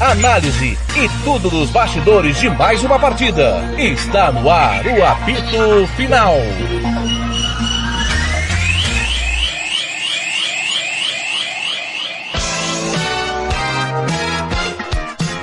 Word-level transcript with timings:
análise 0.00 0.78
e 0.96 1.24
tudo 1.24 1.50
dos 1.50 1.70
bastidores 1.70 2.40
de 2.40 2.48
mais 2.48 2.82
uma 2.82 2.98
partida. 2.98 3.62
Está 3.78 4.32
no 4.32 4.48
ar 4.50 4.84
o 4.86 5.04
apito 5.04 5.86
final. 5.94 6.36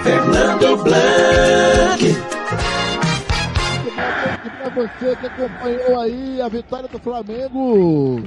Fernando 0.03 0.77
Blanc. 0.83 2.17
Para 4.57 4.69
você 4.69 5.15
que 5.15 5.25
acompanhou 5.27 5.99
aí 5.99 6.41
a 6.41 6.49
vitória 6.49 6.87
do 6.87 6.97
Flamengo 6.97 8.23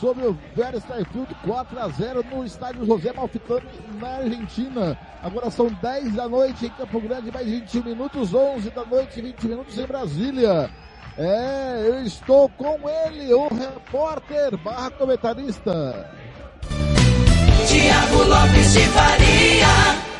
sobre 0.00 0.26
o 0.26 0.38
Vélez 0.54 0.82
Starfield 0.82 1.34
4 1.44 1.78
a 1.78 1.88
0 1.88 2.24
no 2.30 2.44
estádio 2.44 2.84
José 2.84 3.12
Malfitani 3.12 3.66
na 3.98 4.08
Argentina. 4.18 4.98
Agora 5.22 5.50
são 5.50 5.68
10 5.68 6.14
da 6.14 6.28
noite 6.28 6.66
em 6.66 6.70
Campo 6.70 7.00
Grande, 7.00 7.32
mais 7.32 7.46
20 7.46 7.84
minutos, 7.84 8.34
11 8.34 8.70
da 8.70 8.84
noite, 8.84 9.20
20 9.20 9.46
minutos 9.46 9.78
em 9.78 9.86
Brasília. 9.86 10.70
É, 11.18 11.82
eu 11.86 12.02
estou 12.04 12.48
com 12.50 12.78
ele, 12.88 13.32
o 13.32 13.48
repórter 13.48 14.56
barra 14.58 14.90
comentarista. 14.90 16.10
Tiago 17.66 18.22
Lopes 18.24 18.72
de 18.74 18.80
Faria. 18.88 20.15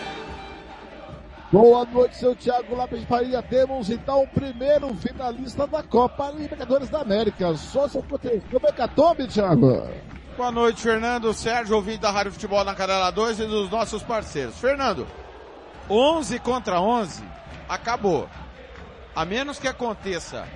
Boa 1.52 1.84
noite, 1.84 2.16
seu 2.16 2.34
Thiago 2.34 2.74
Lopes 2.74 2.98
de 2.98 3.06
Faria. 3.06 3.40
Temos 3.40 3.88
então 3.88 4.24
o 4.24 4.26
primeiro 4.26 4.92
finalista 4.96 5.64
da 5.64 5.80
Copa 5.80 6.28
Libertadores 6.32 6.88
da 6.88 7.00
América. 7.02 7.54
Só 7.54 7.86
se 7.86 7.96
acontecer 7.96 8.42
o 8.52 8.66
Hecatombe, 8.66 9.28
Thiago. 9.28 9.88
Boa 10.36 10.50
noite, 10.50 10.82
Fernando. 10.82 11.32
Sérgio, 11.32 11.76
ouvinte 11.76 11.98
da 11.98 12.10
Rádio 12.10 12.32
Futebol 12.32 12.64
na 12.64 12.74
Canela 12.74 13.12
2 13.12 13.38
e 13.38 13.46
dos 13.46 13.70
nossos 13.70 14.02
parceiros. 14.02 14.58
Fernando, 14.58 15.06
11 15.88 16.36
contra 16.40 16.80
11, 16.80 17.22
acabou. 17.68 18.28
A 19.14 19.24
menos 19.24 19.60
que 19.60 19.68
aconteça 19.68 20.48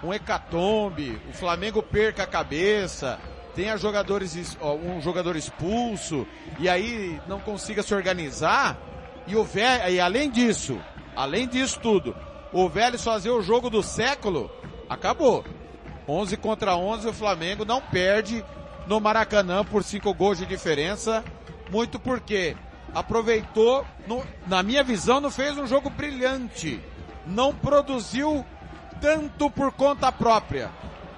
um 0.00 0.14
hecatombe, 0.14 1.20
o 1.28 1.32
Flamengo 1.32 1.82
perca 1.82 2.22
a 2.22 2.26
cabeça, 2.26 3.18
tenha 3.56 3.76
jogadores, 3.76 4.56
um 4.62 5.00
jogador 5.00 5.34
expulso, 5.34 6.24
e 6.60 6.68
aí 6.68 7.20
não 7.26 7.40
consiga 7.40 7.82
se 7.82 7.92
organizar, 7.92 8.78
e 9.26 9.36
o 9.36 9.44
Vélez, 9.44 9.94
e 9.94 10.00
além 10.00 10.30
disso, 10.30 10.78
além 11.14 11.46
disso 11.48 11.78
tudo, 11.80 12.14
o 12.52 12.68
Vélez 12.68 13.02
fazer 13.02 13.30
o 13.30 13.42
jogo 13.42 13.68
do 13.68 13.82
século, 13.82 14.50
acabou. 14.88 15.44
11 16.08 16.36
contra 16.36 16.76
11, 16.76 17.08
o 17.08 17.12
Flamengo 17.12 17.64
não 17.64 17.80
perde 17.80 18.44
no 18.86 19.00
Maracanã 19.00 19.64
por 19.64 19.82
5 19.82 20.14
gols 20.14 20.38
de 20.38 20.46
diferença, 20.46 21.24
muito 21.70 21.98
porque 21.98 22.56
aproveitou, 22.94 23.84
no, 24.06 24.24
na 24.46 24.62
minha 24.62 24.84
visão, 24.84 25.20
não 25.20 25.30
fez 25.30 25.58
um 25.58 25.66
jogo 25.66 25.90
brilhante, 25.90 26.80
não 27.26 27.52
produziu 27.52 28.44
tanto 29.00 29.50
por 29.50 29.72
conta 29.72 30.12
própria, 30.12 30.70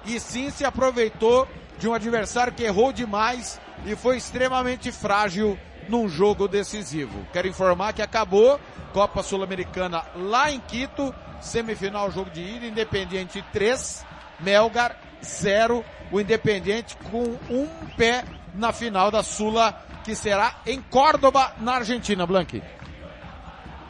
e 0.07 0.19
sim 0.19 0.51
se 0.51 0.65
aproveitou 0.65 1.47
de 1.79 1.87
um 1.87 1.95
adversário 1.95 2.53
que 2.53 2.65
errou 2.65 2.93
demais 2.93 3.61
e 3.85 3.95
foi 3.95 4.17
extremamente 4.17 4.91
frágil 4.91 5.59
num 5.89 6.09
jogo 6.09 6.47
decisivo. 6.47 7.27
Quero 7.33 7.49
informar 7.49 7.93
que 7.93 8.03
acabou 8.03 8.61
Copa 8.93 9.23
Sul-Americana 9.23 10.05
lá 10.17 10.51
em 10.51 10.61
Quito, 10.61 11.15
semifinal 11.41 12.11
jogo 12.11 12.31
de 12.31 12.41
ida, 12.41 12.67
Independiente 12.67 13.45
3, 13.53 14.05
Melgar 14.41 14.97
0, 15.23 15.85
o 16.11 16.21
Independiente 16.21 16.97
com 17.11 17.37
um 17.51 17.67
pé 17.97 18.25
na 18.55 18.73
final 18.73 19.11
da 19.11 19.23
Sula, 19.23 19.73
que 20.05 20.15
será 20.15 20.57
em 20.67 20.81
Córdoba, 20.81 21.53
na 21.61 21.75
Argentina, 21.75 22.27
Blanqui. 22.27 22.63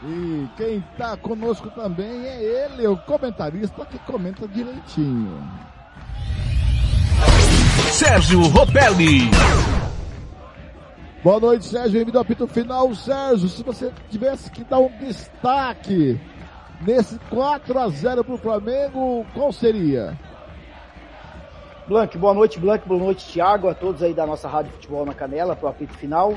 E 0.03 0.47
quem 0.55 0.77
está 0.91 1.17
conosco 1.17 1.69
também 1.71 2.25
é 2.25 2.41
ele, 2.41 2.87
o 2.87 2.95
comentarista 2.97 3.85
que 3.85 3.99
comenta 3.99 4.47
direitinho. 4.47 5.43
Sérgio 7.91 8.41
Ropelli. 8.43 9.29
Boa 11.21 11.37
noite, 11.37 11.65
Sérgio. 11.65 11.91
Bem-vindo 11.91 12.17
ao 12.17 12.21
apito 12.21 12.47
final. 12.47 12.95
Sérgio, 12.95 13.49
se 13.49 13.61
você 13.61 13.91
tivesse 14.09 14.49
que 14.49 14.63
dar 14.63 14.79
um 14.79 14.87
destaque 14.99 16.17
nesse 16.79 17.19
4 17.29 17.77
a 17.77 17.89
0 17.89 18.23
para 18.23 18.35
o 18.35 18.37
Flamengo, 18.37 19.25
qual 19.33 19.51
seria? 19.51 20.17
Blank, 21.89 22.17
boa 22.17 22.33
noite, 22.33 22.57
Blank, 22.57 22.87
boa 22.87 23.03
noite, 23.03 23.33
Thiago, 23.33 23.67
a 23.67 23.73
todos 23.73 24.01
aí 24.01 24.13
da 24.13 24.25
nossa 24.25 24.47
Rádio 24.47 24.71
Futebol 24.71 25.05
na 25.05 25.13
Canela 25.13 25.57
para 25.57 25.65
o 25.65 25.69
apito 25.69 25.93
final. 25.95 26.35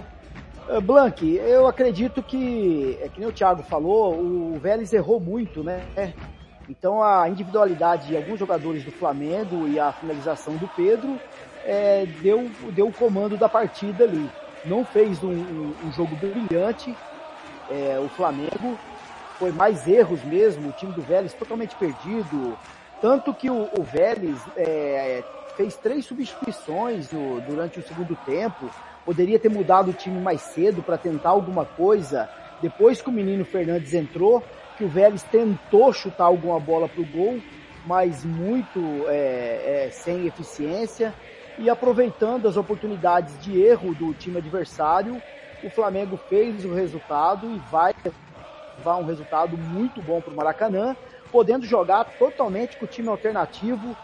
Uh, 0.68 0.80
Blank, 0.80 1.32
eu 1.36 1.68
acredito 1.68 2.20
que, 2.20 2.98
é 3.00 3.08
que 3.08 3.20
nem 3.20 3.28
o 3.28 3.32
Thiago 3.32 3.62
falou, 3.62 4.18
o 4.18 4.58
Vélez 4.60 4.92
errou 4.92 5.20
muito, 5.20 5.62
né? 5.62 5.84
Então 6.68 7.00
a 7.00 7.28
individualidade 7.28 8.08
de 8.08 8.16
alguns 8.16 8.38
jogadores 8.38 8.82
do 8.82 8.90
Flamengo 8.90 9.68
e 9.68 9.78
a 9.78 9.92
finalização 9.92 10.56
do 10.56 10.66
Pedro 10.66 11.20
é, 11.64 12.04
deu, 12.20 12.50
deu 12.72 12.88
o 12.88 12.92
comando 12.92 13.36
da 13.36 13.48
partida 13.48 14.02
ali 14.02 14.28
não 14.64 14.84
fez 14.84 15.22
um, 15.22 15.32
um, 15.32 15.74
um 15.84 15.92
jogo 15.92 16.16
brilhante. 16.16 16.94
É, 17.70 17.98
o 17.98 18.08
Flamengo 18.08 18.78
foi 19.38 19.50
mais 19.50 19.86
erros 19.88 20.22
mesmo, 20.24 20.68
o 20.68 20.72
time 20.72 20.92
do 20.92 21.02
Vélez 21.02 21.32
totalmente 21.32 21.74
perdido. 21.76 22.56
Tanto 23.00 23.34
que 23.34 23.50
o, 23.50 23.68
o 23.78 23.82
Vélez 23.82 24.38
é, 24.56 25.24
fez 25.56 25.76
três 25.76 26.06
substituições 26.06 27.10
no, 27.10 27.40
durante 27.40 27.78
o 27.78 27.82
segundo 27.82 28.16
tempo. 28.24 28.70
Poderia 29.04 29.38
ter 29.38 29.48
mudado 29.48 29.90
o 29.90 29.94
time 29.94 30.20
mais 30.20 30.40
cedo 30.42 30.82
para 30.82 30.96
tentar 30.96 31.30
alguma 31.30 31.64
coisa. 31.64 32.28
Depois 32.60 33.02
que 33.02 33.08
o 33.08 33.12
menino 33.12 33.44
Fernandes 33.44 33.92
entrou, 33.92 34.42
que 34.78 34.84
o 34.84 34.88
Vélez 34.88 35.22
tentou 35.24 35.92
chutar 35.92 36.24
alguma 36.24 36.60
bola 36.60 36.88
para 36.88 37.02
o 37.02 37.06
gol, 37.06 37.40
mas 37.84 38.24
muito 38.24 38.80
é, 39.08 39.86
é, 39.86 39.90
sem 39.90 40.26
eficiência 40.26 41.12
e 41.58 41.68
aproveitando 41.68 42.48
as 42.48 42.56
oportunidades 42.56 43.38
de 43.38 43.60
erro 43.60 43.94
do 43.94 44.14
time 44.14 44.38
adversário, 44.38 45.20
o 45.62 45.70
Flamengo 45.70 46.18
fez 46.28 46.64
o 46.64 46.72
resultado 46.74 47.46
e 47.46 47.58
vai 47.70 47.94
levar 48.78 48.96
um 48.96 49.04
resultado 49.04 49.56
muito 49.56 50.02
bom 50.02 50.20
para 50.20 50.32
o 50.32 50.36
Maracanã, 50.36 50.96
podendo 51.30 51.64
jogar 51.64 52.04
totalmente 52.18 52.76
com 52.76 52.84
o 52.84 52.88
time 52.88 53.08
alternativo 53.08 53.96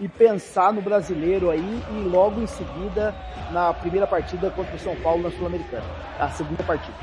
e 0.00 0.08
pensar 0.08 0.72
no 0.72 0.80
brasileiro 0.80 1.50
aí 1.50 1.82
e 1.90 2.08
logo 2.08 2.40
em 2.40 2.46
seguida 2.46 3.14
na 3.52 3.72
primeira 3.74 4.06
partida 4.06 4.50
contra 4.50 4.76
o 4.76 4.78
São 4.78 4.94
Paulo 4.96 5.22
na 5.22 5.30
Sul-Americana, 5.30 5.84
a 6.18 6.30
segunda 6.30 6.62
partida. 6.62 6.96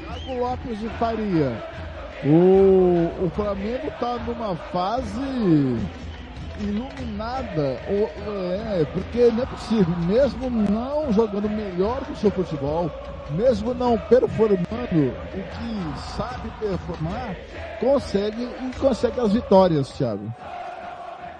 Thiago 0.00 0.40
Lopes 0.40 0.78
de 0.78 0.88
Faria, 0.90 1.62
o, 2.24 3.26
o 3.26 3.30
Flamengo 3.30 3.88
está 3.88 4.16
numa 4.18 4.56
fase 4.56 6.03
iluminada. 6.60 7.80
É, 7.86 8.86
porque 8.92 9.30
não 9.30 9.42
é 9.42 9.46
possível, 9.46 9.96
mesmo 10.06 10.50
não 10.50 11.12
jogando 11.12 11.48
melhor 11.48 12.04
que 12.04 12.12
o 12.12 12.16
seu 12.16 12.30
futebol, 12.30 12.90
mesmo 13.30 13.74
não 13.74 13.98
performando 13.98 14.64
o 14.64 15.42
que 15.42 16.16
sabe 16.16 16.50
performar, 16.60 17.36
consegue 17.80 18.44
e 18.44 18.78
consegue 18.78 19.20
as 19.20 19.32
vitórias, 19.32 19.90
Thiago. 19.90 20.32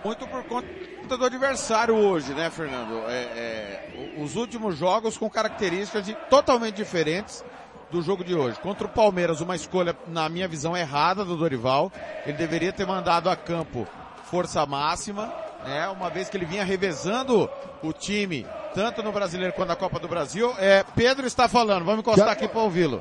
Muito 0.05 0.27
por 0.27 0.44
conta 0.44 1.17
do 1.17 1.25
adversário 1.25 1.94
hoje, 1.94 2.35
né, 2.35 2.50
Fernando? 2.50 3.09
É, 3.09 3.23
é, 3.23 4.15
os 4.19 4.37
últimos 4.37 4.77
jogos 4.77 5.17
com 5.17 5.31
características 5.31 6.05
de, 6.05 6.15
totalmente 6.29 6.75
diferentes 6.75 7.43
do 7.91 8.03
jogo 8.03 8.25
de 8.25 8.35
hoje. 8.35 8.59
Contra 8.61 8.87
o 8.87 8.91
Palmeiras, 8.91 9.41
uma 9.41 9.56
escolha, 9.56 9.97
na 10.09 10.29
minha 10.29 10.49
visão, 10.49 10.77
errada 10.77 11.25
do 11.25 11.37
Dorival. 11.37 11.91
Ele 12.27 12.37
deveria 12.37 12.73
ter 12.73 12.87
mandado 12.87 13.31
a 13.31 13.37
campo 13.37 13.87
força 14.35 14.67
máxima, 14.67 15.33
né? 15.65 15.89
Uma 15.91 16.11
vez 16.11 16.29
que 16.29 16.37
ele 16.37 16.45
vinha 16.45 16.65
revezando 16.65 17.49
o 17.81 17.93
time, 17.93 18.45
tanto 18.75 19.01
no 19.01 19.13
Brasileiro 19.13 19.53
quanto 19.53 19.69
na 19.69 19.77
Copa 19.77 20.01
do 20.01 20.09
Brasil. 20.09 20.53
É, 20.59 20.83
Pedro 20.83 21.25
está 21.25 21.49
falando, 21.49 21.85
vamos 21.85 22.01
encostar 22.01 22.27
Já... 22.27 22.33
aqui 22.33 22.49
para 22.49 22.61
ouvi-lo. 22.61 23.01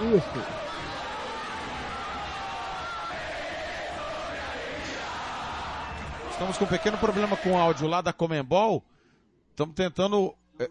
Isso. 0.00 0.44
Estamos 6.32 6.58
com 6.58 6.64
um 6.64 6.68
pequeno 6.68 6.98
problema 6.98 7.36
com 7.36 7.52
o 7.52 7.56
áudio 7.56 7.86
lá 7.86 8.00
da 8.00 8.12
Comembol. 8.12 8.82
Estamos 9.50 9.76
tentando, 9.76 10.34
é, 10.58 10.68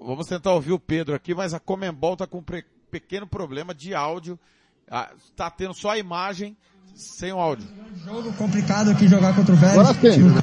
vamos 0.00 0.28
tentar 0.28 0.52
ouvir 0.52 0.70
o 0.70 0.78
Pedro 0.78 1.12
aqui, 1.12 1.34
mas 1.34 1.54
a 1.54 1.58
Comembol 1.58 2.12
está 2.12 2.24
com 2.24 2.38
um 2.38 2.44
pequeno 2.88 3.26
problema 3.26 3.74
de 3.74 3.96
áudio. 3.96 4.38
Está 4.90 5.46
ah, 5.46 5.50
tendo 5.50 5.74
só 5.74 5.90
a 5.90 5.98
imagem 5.98 6.56
Sem 6.94 7.32
o 7.32 7.38
áudio. 7.38 7.68
Jogo 8.04 8.32
complicado 8.34 8.90
aqui 8.90 9.06
jogar 9.06 9.34
contra 9.36 9.54
o 9.54 9.56
Vélez. 9.56 9.78
Agora. 9.78 10.12
Time 10.12 10.42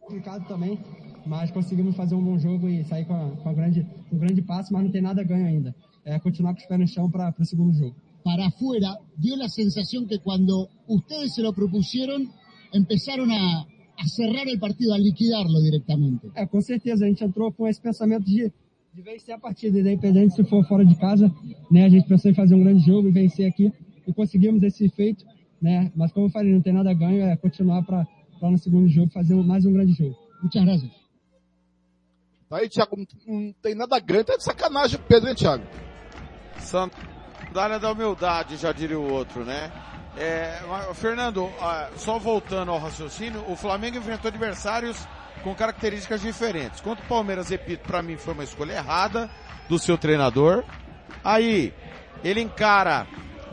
complicado 0.00 0.46
também, 0.48 0.78
mas 1.24 1.50
conseguimos 1.52 1.94
fazer 1.96 2.16
um 2.16 2.22
bom 2.22 2.38
jogo 2.38 2.68
e 2.68 2.84
sair 2.84 3.04
com, 3.04 3.14
a, 3.14 3.30
com 3.36 3.48
a 3.48 3.52
grande, 3.54 3.86
um 4.12 4.18
grande 4.18 4.42
passo, 4.42 4.72
mas 4.72 4.82
não 4.82 4.90
tem 4.90 5.00
nada 5.00 5.22
ganho 5.22 5.46
ainda. 5.46 5.74
É 6.04 6.18
continuar 6.18 6.52
com 6.54 6.60
os 6.60 6.66
pés 6.66 6.80
no 6.80 6.88
chão 6.88 7.10
para 7.10 7.32
o 7.38 7.44
segundo 7.44 7.72
jogo. 7.72 7.94
para 8.22 8.46
afuera, 8.46 8.98
dio 9.16 9.36
la 9.36 9.48
sensación 9.48 10.06
que 10.06 10.18
cuando 10.18 10.68
ustedes 10.86 11.34
se 11.34 11.42
lo 11.42 11.52
propusieron, 11.52 12.30
empezaron 12.72 13.30
a, 13.32 13.66
a 13.96 14.06
cerrar 14.06 14.48
el 14.48 14.58
partido, 14.58 14.94
a 14.94 14.98
liquidarlo 14.98 15.60
directamente. 15.62 16.30
É, 16.34 16.46
com 16.46 16.60
certeza, 16.60 17.04
a 17.04 17.08
gente 17.08 17.24
entrou 17.24 17.52
com 17.52 17.66
esse 17.66 17.80
pensamento 17.80 18.24
de, 18.24 18.52
de 18.92 19.02
vencer 19.02 19.34
a 19.34 19.38
partida, 19.38 19.78
independente 19.78 20.34
se 20.34 20.44
for 20.44 20.64
fora 20.66 20.84
de 20.84 20.96
casa, 20.96 21.32
né? 21.70 21.84
A 21.84 21.88
gente 21.88 22.08
pensou 22.08 22.30
em 22.30 22.34
fazer 22.34 22.54
um 22.54 22.62
grande 22.62 22.84
jogo 22.84 23.08
e 23.08 23.12
vencer 23.12 23.48
aqui, 23.48 23.72
e 24.06 24.12
conseguimos 24.12 24.62
esse 24.62 24.88
feito, 24.88 25.24
né? 25.62 25.90
Mas 25.94 26.12
como 26.12 26.26
eu 26.26 26.30
falei, 26.30 26.52
não 26.52 26.60
tem 26.60 26.72
nada 26.72 26.92
ganho, 26.92 27.22
é 27.22 27.36
continuar 27.36 27.82
para 27.82 28.06
no 28.42 28.58
segundo 28.58 28.88
jogo 28.88 29.12
fazer 29.12 29.34
mais 29.36 29.64
um 29.64 29.72
grande 29.72 29.92
jogo. 29.92 30.16
Muchas 30.42 30.64
gracias. 30.64 30.90
Tá 32.48 32.56
aí, 32.56 32.68
Thiago, 32.68 32.96
não, 33.26 33.52
tem 33.62 33.74
nada 33.76 34.00
grande, 34.00 34.24
tá 34.24 34.36
de 34.36 34.42
sacanagem, 34.42 34.98
Pedro, 35.06 35.28
hein, 35.28 35.36
Thiago? 35.36 35.64
Sandália 36.58 37.78
da 37.78 37.92
humildade, 37.92 38.56
já 38.56 38.72
diria 38.72 38.98
o 38.98 39.12
outro, 39.12 39.44
né? 39.44 39.70
É, 40.16 40.58
Fernando, 40.94 41.48
ah, 41.60 41.90
só 41.96 42.18
voltando 42.18 42.72
ao 42.72 42.78
raciocínio, 42.78 43.44
o 43.48 43.54
Flamengo 43.54 43.98
enfrentou 43.98 44.28
adversários 44.28 44.98
com 45.42 45.54
características 45.54 46.20
diferentes. 46.20 46.80
Contra 46.80 47.04
o 47.04 47.08
Palmeiras, 47.08 47.48
repito, 47.48 47.86
para 47.86 48.02
mim 48.02 48.16
foi 48.16 48.34
uma 48.34 48.44
escolha 48.44 48.74
errada 48.74 49.30
do 49.68 49.78
seu 49.78 49.96
treinador. 49.96 50.64
Aí, 51.24 51.72
ele 52.22 52.40
encara 52.40 53.06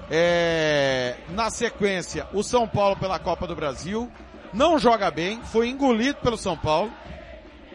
é, 0.10 1.16
na 1.30 1.50
sequência 1.50 2.28
o 2.34 2.44
São 2.44 2.68
Paulo 2.68 2.95
pela 2.98 3.19
Copa 3.19 3.48
do 3.48 3.56
Brasil, 3.56 4.12
não 4.54 4.80
joga 4.80 5.12
bem, 5.12 5.42
foi 5.44 5.69
engolido 5.69 6.19
pelo 6.19 6.38
São 6.38 6.57
Paulo, 6.57 6.92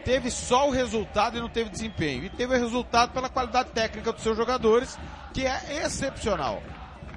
teve 0.03 0.29
só 0.29 0.67
o 0.67 0.71
resultado 0.71 1.37
e 1.37 1.41
não 1.41 1.49
teve 1.49 1.69
desempenho. 1.69 2.25
E 2.25 2.29
teve 2.29 2.55
o 2.55 2.59
resultado 2.59 3.11
pela 3.11 3.29
qualidade 3.29 3.69
técnica 3.69 4.11
dos 4.11 4.21
seus 4.21 4.37
jogadores, 4.37 4.97
que 5.33 5.45
é 5.45 5.83
excepcional. 5.85 6.61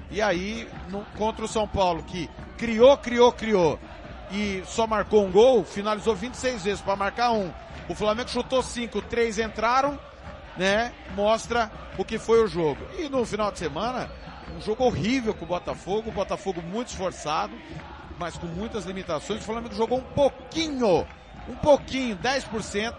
E 0.09 0.21
aí, 0.21 0.67
no, 0.89 1.03
contra 1.17 1.43
o 1.43 1.47
São 1.47 1.67
Paulo, 1.67 2.01
que 2.03 2.29
criou, 2.57 2.97
criou, 2.97 3.31
criou, 3.31 3.79
e 4.31 4.63
só 4.65 4.85
marcou 4.85 5.25
um 5.25 5.31
gol, 5.31 5.63
finalizou 5.63 6.15
26 6.15 6.63
vezes 6.63 6.81
para 6.81 6.95
marcar 6.95 7.31
um. 7.31 7.51
O 7.87 7.95
Flamengo 7.95 8.29
chutou 8.29 8.61
cinco, 8.61 9.01
três 9.01 9.39
entraram, 9.39 9.99
né? 10.57 10.93
Mostra 11.15 11.71
o 11.97 12.03
que 12.03 12.19
foi 12.19 12.43
o 12.43 12.47
jogo. 12.47 12.85
E 12.97 13.07
no 13.07 13.25
final 13.25 13.51
de 13.51 13.59
semana, 13.59 14.09
um 14.55 14.61
jogo 14.61 14.83
horrível 14.83 15.33
com 15.33 15.45
o 15.45 15.47
Botafogo, 15.47 16.09
o 16.09 16.13
Botafogo 16.13 16.61
muito 16.61 16.89
esforçado, 16.89 17.53
mas 18.19 18.35
com 18.37 18.47
muitas 18.47 18.85
limitações. 18.85 19.41
O 19.41 19.45
Flamengo 19.45 19.73
jogou 19.73 19.99
um 19.99 20.13
pouquinho, 20.13 21.07
um 21.47 21.55
pouquinho, 21.55 22.17
10%, 22.17 22.93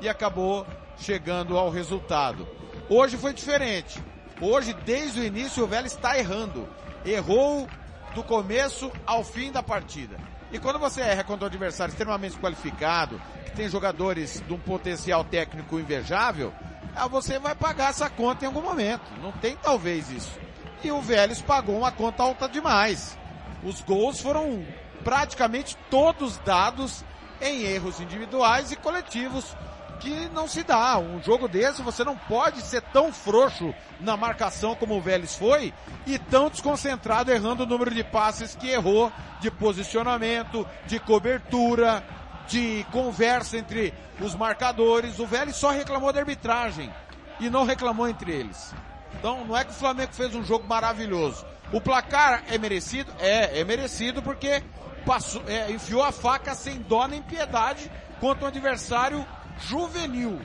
e 0.00 0.08
acabou 0.08 0.66
chegando 0.96 1.58
ao 1.58 1.70
resultado. 1.70 2.48
Hoje 2.88 3.16
foi 3.16 3.32
diferente. 3.32 4.02
Hoje, 4.40 4.74
desde 4.84 5.20
o 5.20 5.24
início, 5.24 5.64
o 5.64 5.66
Vélez 5.66 5.92
está 5.92 6.18
errando. 6.18 6.68
Errou 7.04 7.68
do 8.14 8.22
começo 8.22 8.90
ao 9.06 9.24
fim 9.24 9.52
da 9.52 9.62
partida. 9.62 10.16
E 10.52 10.58
quando 10.58 10.78
você 10.78 11.00
erra 11.00 11.24
contra 11.24 11.46
um 11.46 11.48
adversário 11.48 11.92
extremamente 11.92 12.38
qualificado, 12.38 13.20
que 13.46 13.52
tem 13.52 13.68
jogadores 13.68 14.42
de 14.46 14.52
um 14.52 14.58
potencial 14.58 15.24
técnico 15.24 15.80
invejável, 15.80 16.52
ah, 16.94 17.08
você 17.08 17.38
vai 17.38 17.54
pagar 17.54 17.90
essa 17.90 18.10
conta 18.10 18.44
em 18.44 18.48
algum 18.48 18.60
momento. 18.60 19.02
Não 19.22 19.32
tem 19.32 19.56
talvez 19.56 20.10
isso. 20.10 20.38
E 20.84 20.92
o 20.92 21.00
Vélez 21.00 21.40
pagou 21.40 21.78
uma 21.78 21.90
conta 21.90 22.22
alta 22.22 22.48
demais. 22.48 23.18
Os 23.64 23.80
gols 23.80 24.20
foram 24.20 24.64
praticamente 25.02 25.76
todos 25.90 26.36
dados 26.38 27.02
em 27.40 27.62
erros 27.62 27.98
individuais 27.98 28.70
e 28.70 28.76
coletivos 28.76 29.56
que 30.02 30.28
não 30.30 30.48
se 30.48 30.64
dá. 30.64 30.98
Um 30.98 31.22
jogo 31.22 31.46
desse 31.46 31.80
você 31.80 32.02
não 32.02 32.16
pode 32.16 32.60
ser 32.60 32.82
tão 32.82 33.12
frouxo 33.12 33.72
na 34.00 34.16
marcação 34.16 34.74
como 34.74 34.96
o 34.96 35.00
Vélez 35.00 35.36
foi 35.36 35.72
e 36.04 36.18
tão 36.18 36.50
desconcentrado 36.50 37.30
errando 37.30 37.62
o 37.62 37.66
número 37.66 37.94
de 37.94 38.02
passes 38.02 38.56
que 38.56 38.68
errou, 38.68 39.12
de 39.40 39.50
posicionamento, 39.50 40.66
de 40.86 40.98
cobertura, 40.98 42.02
de 42.48 42.84
conversa 42.90 43.56
entre 43.56 43.94
os 44.20 44.34
marcadores. 44.34 45.20
O 45.20 45.26
Vélez 45.26 45.56
só 45.56 45.70
reclamou 45.70 46.12
da 46.12 46.18
arbitragem 46.18 46.92
e 47.38 47.48
não 47.48 47.64
reclamou 47.64 48.08
entre 48.08 48.32
eles. 48.32 48.74
Então 49.14 49.44
não 49.44 49.56
é 49.56 49.64
que 49.64 49.70
o 49.70 49.74
Flamengo 49.74 50.12
fez 50.12 50.34
um 50.34 50.42
jogo 50.42 50.66
maravilhoso. 50.66 51.46
O 51.72 51.80
placar 51.80 52.42
é 52.48 52.58
merecido? 52.58 53.12
É, 53.20 53.60
é 53.60 53.64
merecido 53.64 54.20
porque 54.20 54.62
passou, 55.06 55.42
é, 55.46 55.70
enfiou 55.70 56.02
a 56.02 56.10
faca 56.10 56.56
sem 56.56 56.80
dó 56.80 57.06
nem 57.06 57.22
piedade 57.22 57.90
contra 58.20 58.44
um 58.44 58.48
adversário 58.48 59.24
juvenil. 59.68 60.38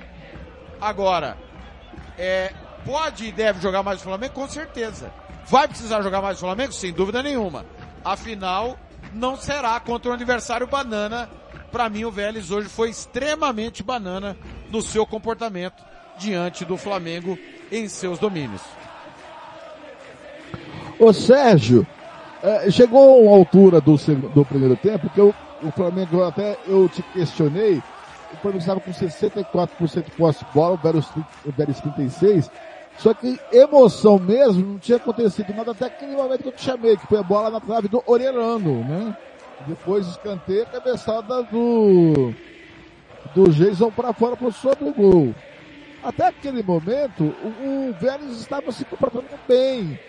Agora, 0.79 1.37
é, 2.17 2.53
pode 2.85 3.25
e 3.25 3.31
deve 3.31 3.61
jogar 3.61 3.83
mais 3.83 3.99
o 3.99 4.03
Flamengo? 4.03 4.33
Com 4.33 4.47
certeza. 4.47 5.11
Vai 5.47 5.67
precisar 5.67 6.01
jogar 6.01 6.21
mais 6.21 6.37
o 6.37 6.41
Flamengo? 6.41 6.73
Sem 6.73 6.91
dúvida 6.91 7.23
nenhuma. 7.23 7.65
Afinal, 8.03 8.77
não 9.13 9.35
será 9.35 9.79
contra 9.79 10.11
um 10.11 10.13
adversário 10.13 10.67
banana. 10.67 11.29
Para 11.71 11.89
mim, 11.89 12.05
o 12.05 12.11
Vélez 12.11 12.51
hoje 12.51 12.69
foi 12.69 12.89
extremamente 12.89 13.83
banana 13.83 14.37
no 14.69 14.81
seu 14.81 15.05
comportamento 15.05 15.83
diante 16.17 16.65
do 16.65 16.77
Flamengo 16.77 17.37
em 17.71 17.87
seus 17.87 18.17
domínios. 18.19 18.61
Ô 20.99 21.13
Sérgio, 21.13 21.85
é, 22.41 22.71
chegou 22.71 23.23
uma 23.25 23.35
altura 23.37 23.79
do, 23.79 23.95
do 24.33 24.45
primeiro 24.45 24.75
tempo 24.75 25.09
que 25.09 25.19
eu- 25.19 25.33
o 25.61 25.71
Flamengo 25.71 26.23
até 26.23 26.57
eu 26.67 26.87
te 26.89 27.01
questionei, 27.13 27.81
o 28.33 28.37
Flamengo 28.37 28.59
estava 28.59 28.79
com 28.79 28.91
64% 28.91 30.03
de 30.03 30.11
posse 30.11 30.45
de 30.45 30.51
bola, 30.51 30.73
o 30.75 30.77
Vélez, 30.77 31.05
o 31.45 31.51
Vélez 31.51 31.81
36%, 31.81 32.49
só 32.97 33.13
que 33.13 33.39
emoção 33.51 34.17
mesmo 34.17 34.65
não 34.65 34.79
tinha 34.79 34.97
acontecido 34.97 35.53
nada 35.53 35.71
até 35.71 35.85
aquele 35.85 36.15
momento 36.15 36.41
que 36.41 36.47
eu 36.49 36.53
te 36.53 36.63
chamei, 36.63 36.97
que 36.97 37.07
foi 37.07 37.19
a 37.19 37.23
bola 37.23 37.49
na 37.49 37.59
trave 37.59 37.87
do 37.87 38.03
Orelano, 38.05 38.83
né? 38.83 39.15
Depois 39.67 40.07
escanteio, 40.07 40.65
cabeçada 40.67 41.43
do 41.43 42.33
do 43.35 43.51
Jason 43.51 43.91
para 43.91 44.13
fora 44.13 44.35
pro 44.35 44.51
sobre 44.51 44.89
o 44.89 44.93
gol. 44.93 45.35
Até 46.03 46.27
aquele 46.27 46.63
momento, 46.63 47.23
o, 47.43 47.89
o 47.89 47.93
Vélez 47.93 48.39
estava 48.39 48.71
se 48.71 48.85
comportando 48.85 49.27
bem. 49.47 49.99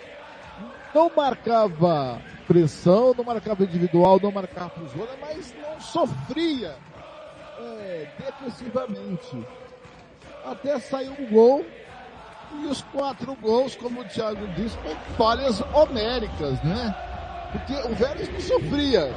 Não 0.94 1.11
marcava 1.15 2.20
pressão, 2.47 3.15
não 3.15 3.25
marcava 3.25 3.65
individual, 3.65 4.19
não 4.23 4.32
marcava 4.32 4.70
por 4.70 4.89
zona, 4.89 5.10
mas 5.20 5.55
não 5.60 5.81
sofria 5.81 6.75
defensivamente. 8.19 9.47
Até 10.45 10.79
saiu 10.79 11.13
um 11.19 11.27
gol 11.27 11.67
e 12.63 12.67
os 12.67 12.83
quatro 12.83 13.35
gols, 13.35 13.77
como 13.77 14.01
o 14.01 14.05
Thiago 14.05 14.47
disse, 14.57 14.77
foram 14.79 14.97
falhas 15.17 15.61
homéricas, 15.75 16.63
né? 16.63 16.95
Porque 17.53 17.75
o 17.89 17.95
Vélez 17.95 18.33
não 18.33 18.41
sofria 18.41 19.15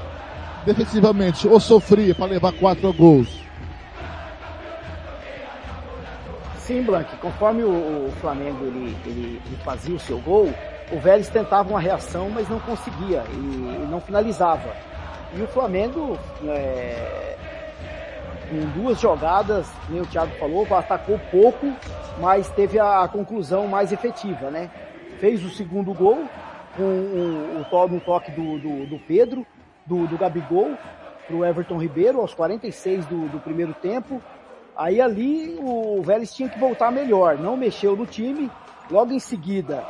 defensivamente, 0.65 1.47
ou 1.47 1.59
sofria 1.59 2.13
para 2.13 2.25
levar 2.25 2.51
quatro 2.53 2.91
gols. 2.93 3.41
Sim, 6.57 6.83
Blank, 6.83 7.17
conforme 7.17 7.63
o, 7.63 8.07
o 8.07 8.13
Flamengo 8.21 8.65
ele, 8.65 8.95
ele, 9.05 9.41
ele 9.45 9.57
fazia 9.63 9.95
o 9.95 9.99
seu 9.99 10.19
gol, 10.19 10.53
o 10.91 10.99
Vélez 10.99 11.29
tentava 11.29 11.69
uma 11.69 11.79
reação, 11.79 12.29
mas 12.29 12.47
não 12.47 12.59
conseguia 12.59 13.23
e, 13.31 13.35
e 13.35 13.87
não 13.89 13.99
finalizava. 13.99 14.73
E 15.35 15.41
o 15.41 15.47
Flamengo, 15.47 16.17
é, 16.45 17.37
em 18.51 18.65
duas 18.71 18.99
jogadas, 18.99 19.67
nem 19.89 20.01
o 20.01 20.05
Thiago 20.05 20.31
falou, 20.37 20.67
atacou 20.75 21.19
pouco, 21.31 21.71
mas 22.19 22.49
teve 22.49 22.77
a, 22.79 23.07
conclusão 23.07 23.67
mais 23.67 23.91
efetiva, 23.91 24.51
né? 24.51 24.69
Fez 25.19 25.43
o 25.43 25.49
segundo 25.49 25.93
gol 25.93 26.25
com 26.75 26.83
o, 26.83 27.61
o, 27.61 27.65
to- 27.65 27.87
no 27.87 27.99
toque 28.01 28.31
do, 28.31 28.59
do, 28.59 28.85
do 28.87 28.99
Pedro, 28.99 29.45
do, 29.85 30.05
do 30.07 30.17
Gabigol, 30.17 30.77
pro 31.27 31.45
Everton 31.45 31.77
Ribeiro, 31.77 32.19
aos 32.19 32.33
46 32.33 33.05
do, 33.05 33.29
do 33.29 33.39
primeiro 33.39 33.73
tempo. 33.73 34.21
Aí 34.75 34.99
ali 35.01 35.57
o 35.61 36.01
Vélez 36.01 36.33
tinha 36.33 36.49
que 36.49 36.59
voltar 36.59 36.91
melhor, 36.91 37.37
não 37.37 37.55
mexeu 37.55 37.95
no 37.95 38.05
time. 38.05 38.49
Logo 38.89 39.13
em 39.13 39.19
seguida, 39.19 39.83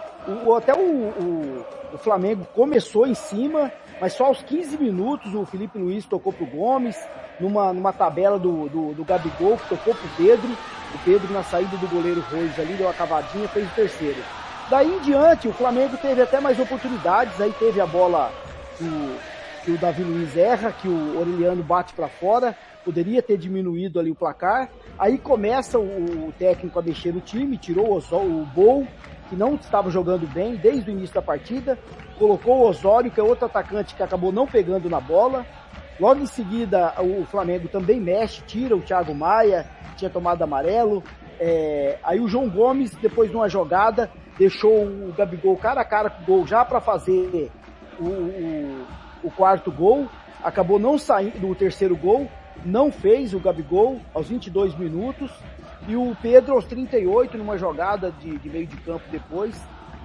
o, 0.46 0.53
até 0.53 0.74
o, 0.74 0.80
o, 0.80 1.65
o 1.94 1.98
Flamengo 1.98 2.46
começou 2.53 3.08
em 3.08 3.15
cima, 3.15 3.72
mas 4.00 4.13
só 4.13 4.25
aos 4.25 4.44
15 4.44 4.77
minutos 4.77 5.34
o 5.34 5.46
Felipe 5.46 5.80
Luiz 5.80 6.06
tocou 6.06 6.32
pro 6.32 6.46
Gomes, 6.46 6.98
numa, 7.41 7.74
numa 7.74 7.93
tabela 7.93 8.39
do, 8.39 8.69
do, 8.69 8.93
do 8.93 9.05
Gabigol, 9.05 9.57
que 9.60 9.67
tocou 9.67 9.95
pro 9.95 10.10
Pedro. 10.10 10.60
O 10.91 11.00
Pedro 11.00 11.31
na 11.31 11.43
saída 11.43 11.77
do 11.77 11.88
goleiro 11.88 12.21
Reis 12.21 12.60
ali, 12.60 12.77
deu 12.77 12.88
uma 12.88 12.93
cavadinha, 12.93 13.50
fez 13.50 13.69
o 13.69 13.74
terceiro. 13.74 14.27
Daí 14.67 14.91
em 14.93 15.00
diante, 15.00 15.48
o 15.48 15.53
Flamengo 15.53 15.98
teve 15.98 16.21
até 16.21 16.39
mais 16.39 16.60
oportunidades, 16.60 17.39
aí 17.41 17.53
teve 17.53 17.79
a 17.81 17.88
bola 17.88 18.36
que 18.74 19.21
que 19.63 19.69
o 19.69 19.77
Davi 19.77 20.03
Luiz 20.03 20.36
erra, 20.36 20.74
que 20.74 20.89
o 20.89 21.15
Aureliano 21.19 21.63
bate 21.63 21.93
para 21.93 22.10
fora, 22.10 22.57
poderia 22.83 23.21
ter 23.21 23.38
diminuído 23.38 24.00
ali 24.00 24.10
o 24.10 24.15
placar. 24.15 24.71
Aí 24.98 25.19
começa 25.19 25.77
o, 25.79 26.27
o 26.29 26.33
técnico 26.33 26.79
a 26.79 26.81
mexer 26.81 27.13
no 27.13 27.21
time, 27.21 27.60
tirou 27.60 27.89
o, 27.91 27.93
Osol- 27.95 28.41
o 28.41 28.43
Bol, 28.43 28.91
que 29.27 29.36
não 29.36 29.53
estava 29.55 29.91
jogando 29.91 30.27
bem 30.27 30.57
desde 30.57 30.89
o 30.89 30.91
início 30.93 31.13
da 31.13 31.21
partida, 31.21 31.79
colocou 32.15 32.57
o 32.62 32.67
Osório, 32.67 33.12
que 33.12 33.19
é 33.19 33.24
outro 33.24 33.45
atacante 33.45 33.95
que 33.95 34.01
acabou 34.01 34.31
não 34.31 34.48
pegando 34.48 34.89
na 34.89 35.00
bola. 35.00 35.48
Logo 36.01 36.20
em 36.20 36.25
seguida, 36.25 36.96
o 36.98 37.24
Flamengo 37.25 37.67
também 37.67 38.00
mexe, 38.00 38.41
tira 38.48 38.75
o 38.75 38.81
Thiago 38.81 39.13
Maia, 39.13 39.70
tinha 39.96 40.10
tomado 40.10 40.41
amarelo. 40.41 41.03
É, 41.39 42.00
aí 42.03 42.20
o 42.20 42.27
João 42.27 42.50
Gomes, 42.50 42.96
depois 42.96 43.29
de 43.29 43.36
uma 43.36 43.48
jogada, 43.48 44.10
deixou 44.36 44.84
o 44.84 45.13
Gabigol 45.15 45.55
cara 45.58 45.81
a 45.81 45.86
cara 45.86 46.10
com 46.10 46.24
o 46.24 46.25
gol 46.25 46.48
já 46.48 46.65
para 46.65 46.81
fazer 46.81 47.51
o, 48.00 48.03
o, 48.03 48.86
o, 49.25 49.29
quarto 49.29 49.72
gol. 49.72 50.08
Acabou 50.43 50.79
não 50.79 50.98
saindo 50.98 51.48
o 51.48 51.53
terceiro 51.53 51.96
gol, 51.96 52.27
não 52.65 52.91
fez 52.91 53.36
o 53.36 53.39
Gabigol 53.39 54.00
aos 54.12 54.27
22 54.27 54.74
minutos. 54.74 55.31
E 55.88 55.96
o 55.96 56.17
Pedro 56.20 56.55
aos 56.55 56.65
38, 56.65 57.38
numa 57.38 57.60
jogada 57.60 58.12
de, 58.12 58.39
de 58.39 58.50
meio 58.50 58.65
de 58.65 58.77
campo 58.77 59.05
depois, 59.12 59.55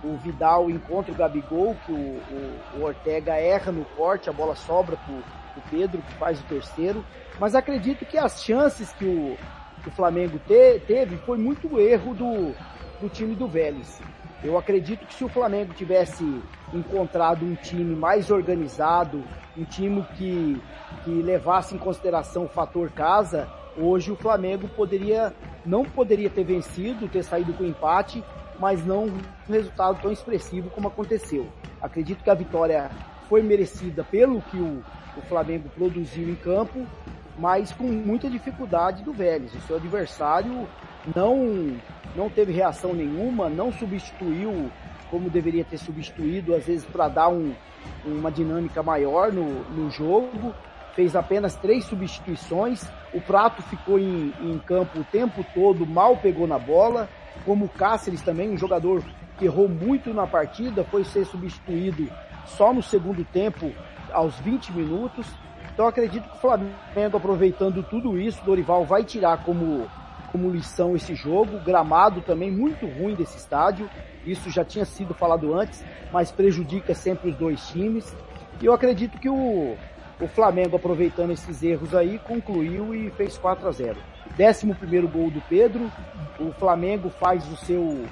o 0.04 0.14
Vidal 0.18 0.68
encontra 0.68 1.10
o 1.10 1.16
Gabigol, 1.16 1.74
que 1.86 1.92
o, 1.92 1.96
o, 1.96 2.80
o 2.80 2.84
Ortega 2.84 3.36
erra 3.36 3.72
no 3.72 3.86
corte, 3.96 4.28
a 4.28 4.32
bola 4.32 4.54
sobra 4.54 4.98
pro, 4.98 5.22
pro 5.60 5.70
Pedro, 5.70 6.02
que 6.02 6.14
faz 6.14 6.40
o 6.40 6.44
terceiro. 6.44 7.04
Mas 7.38 7.54
acredito 7.54 8.04
que 8.04 8.18
as 8.18 8.42
chances 8.42 8.92
que 8.92 9.04
o, 9.04 9.36
que 9.82 9.88
o 9.88 9.92
Flamengo 9.92 10.38
te, 10.46 10.80
teve 10.86 11.16
foi 11.18 11.38
muito 11.38 11.78
erro 11.78 12.14
do, 12.14 12.54
do 13.00 13.08
time 13.08 13.34
do 13.34 13.48
Vélez. 13.48 14.00
Eu 14.44 14.58
acredito 14.58 15.06
que 15.06 15.14
se 15.14 15.25
o 15.25 15.28
Flamengo 15.28 15.72
tivesse 15.75 16.25
encontrado 16.72 17.44
um 17.44 17.54
time 17.54 17.96
mais 17.96 18.30
organizado, 18.30 19.25
um 19.56 19.64
time 19.64 20.04
que, 20.16 20.60
que 21.04 21.10
levasse 21.22 21.75
em 21.75 21.78
consideração 21.78 22.44
o 22.44 22.48
fator 22.48 22.90
casa, 22.90 23.48
hoje 23.76 24.12
o 24.12 24.16
Flamengo 24.16 24.68
poderia 24.68 25.32
não 25.64 25.84
poderia 25.84 26.30
ter 26.30 26.44
vencido, 26.44 27.08
ter 27.08 27.25
saído 27.25 27.52
com 27.52 27.64
empate, 27.64 28.22
mas 28.58 28.86
não 28.86 29.06
um 29.06 29.52
resultado 29.52 30.00
tão 30.00 30.12
expressivo 30.12 30.70
como 30.70 30.88
aconteceu. 30.88 31.48
Acredito 31.82 32.22
que 32.22 32.30
a 32.30 32.34
vitória 32.34 32.90
foi 33.28 33.42
merecida 33.42 34.04
pelo 34.04 34.40
que 34.42 34.56
o, 34.56 34.82
o 35.16 35.23
Flamengo 35.23 35.68
produziu 35.68 36.28
em 36.28 36.35
campo, 36.35 36.87
mas 37.38 37.73
com 37.73 37.85
muita 37.85 38.30
dificuldade 38.30 39.02
do 39.02 39.12
Vélez. 39.12 39.54
O 39.54 39.61
seu 39.61 39.76
adversário 39.76 40.66
não, 41.14 41.76
não 42.14 42.28
teve 42.28 42.52
reação 42.52 42.94
nenhuma, 42.94 43.49
não 43.49 43.73
substituiu 43.73 44.70
como 45.11 45.30
deveria 45.30 45.64
ter 45.64 45.78
substituído, 45.78 46.54
às 46.54 46.66
vezes 46.66 46.85
para 46.85 47.08
dar 47.08 47.28
um, 47.28 47.54
uma 48.04 48.30
dinâmica 48.30 48.82
maior 48.82 49.32
no, 49.32 49.62
no 49.70 49.90
jogo. 49.90 50.54
Fez 50.94 51.14
apenas 51.14 51.54
três 51.54 51.85
substituições. 51.85 52.88
O 53.12 53.20
Prato 53.20 53.62
ficou 53.62 53.99
em, 53.99 54.32
em 54.40 54.58
campo 54.58 55.00
o 55.00 55.04
tempo 55.04 55.44
todo, 55.54 55.87
mal 55.87 56.16
pegou 56.16 56.46
na 56.46 56.58
bola. 56.58 57.08
Como 57.44 57.66
o 57.66 57.68
Cáceres 57.68 58.23
também, 58.23 58.50
um 58.50 58.56
jogador 58.56 59.02
que 59.38 59.44
errou 59.44 59.68
muito 59.68 60.14
na 60.14 60.26
partida, 60.26 60.82
foi 60.85 61.04
ser 61.04 61.26
substituído 61.26 62.08
só 62.46 62.73
no 62.73 62.82
segundo 62.82 63.25
tempo, 63.25 63.73
aos 64.16 64.35
20 64.40 64.73
minutos. 64.73 65.26
Então 65.73 65.87
acredito 65.87 66.26
que 66.26 66.37
o 66.37 66.40
Flamengo, 66.40 67.18
aproveitando 67.18 67.82
tudo 67.82 68.18
isso, 68.18 68.42
Dorival 68.44 68.87
vai 68.87 69.04
tirar 69.04 69.44
como, 69.44 69.87
como 70.32 70.50
lição 70.50 70.96
esse 70.96 71.14
jogo. 71.14 71.58
Gramado 71.61 72.23
também 72.23 72.50
muito 72.50 72.87
ruim 72.87 73.14
desse 73.14 73.37
estádio. 73.37 73.88
Isso 74.25 74.50
já 74.50 74.64
tinha 74.64 74.87
sido 74.87 75.12
falado 75.12 75.54
antes, 75.54 75.85
mas 76.11 76.32
prejudica 76.32 76.94
sempre 76.94 77.30
os 77.30 77.37
dois 77.37 77.68
times. 77.68 78.16
E 78.61 78.64
eu 78.64 78.73
acredito 78.73 79.18
que 79.18 79.28
o, 79.28 79.76
o 80.18 80.26
Flamengo, 80.28 80.76
aproveitando 80.76 81.32
esses 81.32 81.62
erros 81.62 81.94
aí, 81.94 82.18
concluiu 82.20 82.94
e 82.94 83.11
fez 83.11 83.37
4 83.37 83.68
a 83.68 83.70
0. 83.70 83.99
Décimo 84.35 84.75
primeiro 84.75 85.06
gol 85.06 85.30
do 85.30 85.42
Pedro. 85.42 85.92
O 86.40 86.52
Flamengo 86.52 87.11
faz 87.11 87.46
o 87.52 87.56
seu 87.56 88.02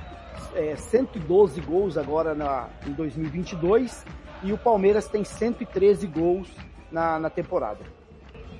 é, 0.54 0.76
112 0.76 1.62
gols 1.62 1.96
agora 1.96 2.34
na, 2.34 2.68
em 2.86 2.92
2022 2.92 4.04
e 4.42 4.52
o 4.52 4.58
Palmeiras 4.58 5.06
tem 5.06 5.24
113 5.24 6.06
gols 6.06 6.48
na, 6.90 7.18
na 7.18 7.30
temporada. 7.30 7.80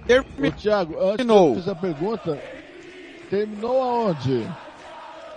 Terminou. 0.07 0.53
Thiago, 0.53 1.01
antes 1.01 1.27
de 1.27 1.55
fazer 1.55 1.71
a 1.71 1.75
pergunta, 1.75 2.43
terminou 3.31 3.83
aonde? 3.83 4.47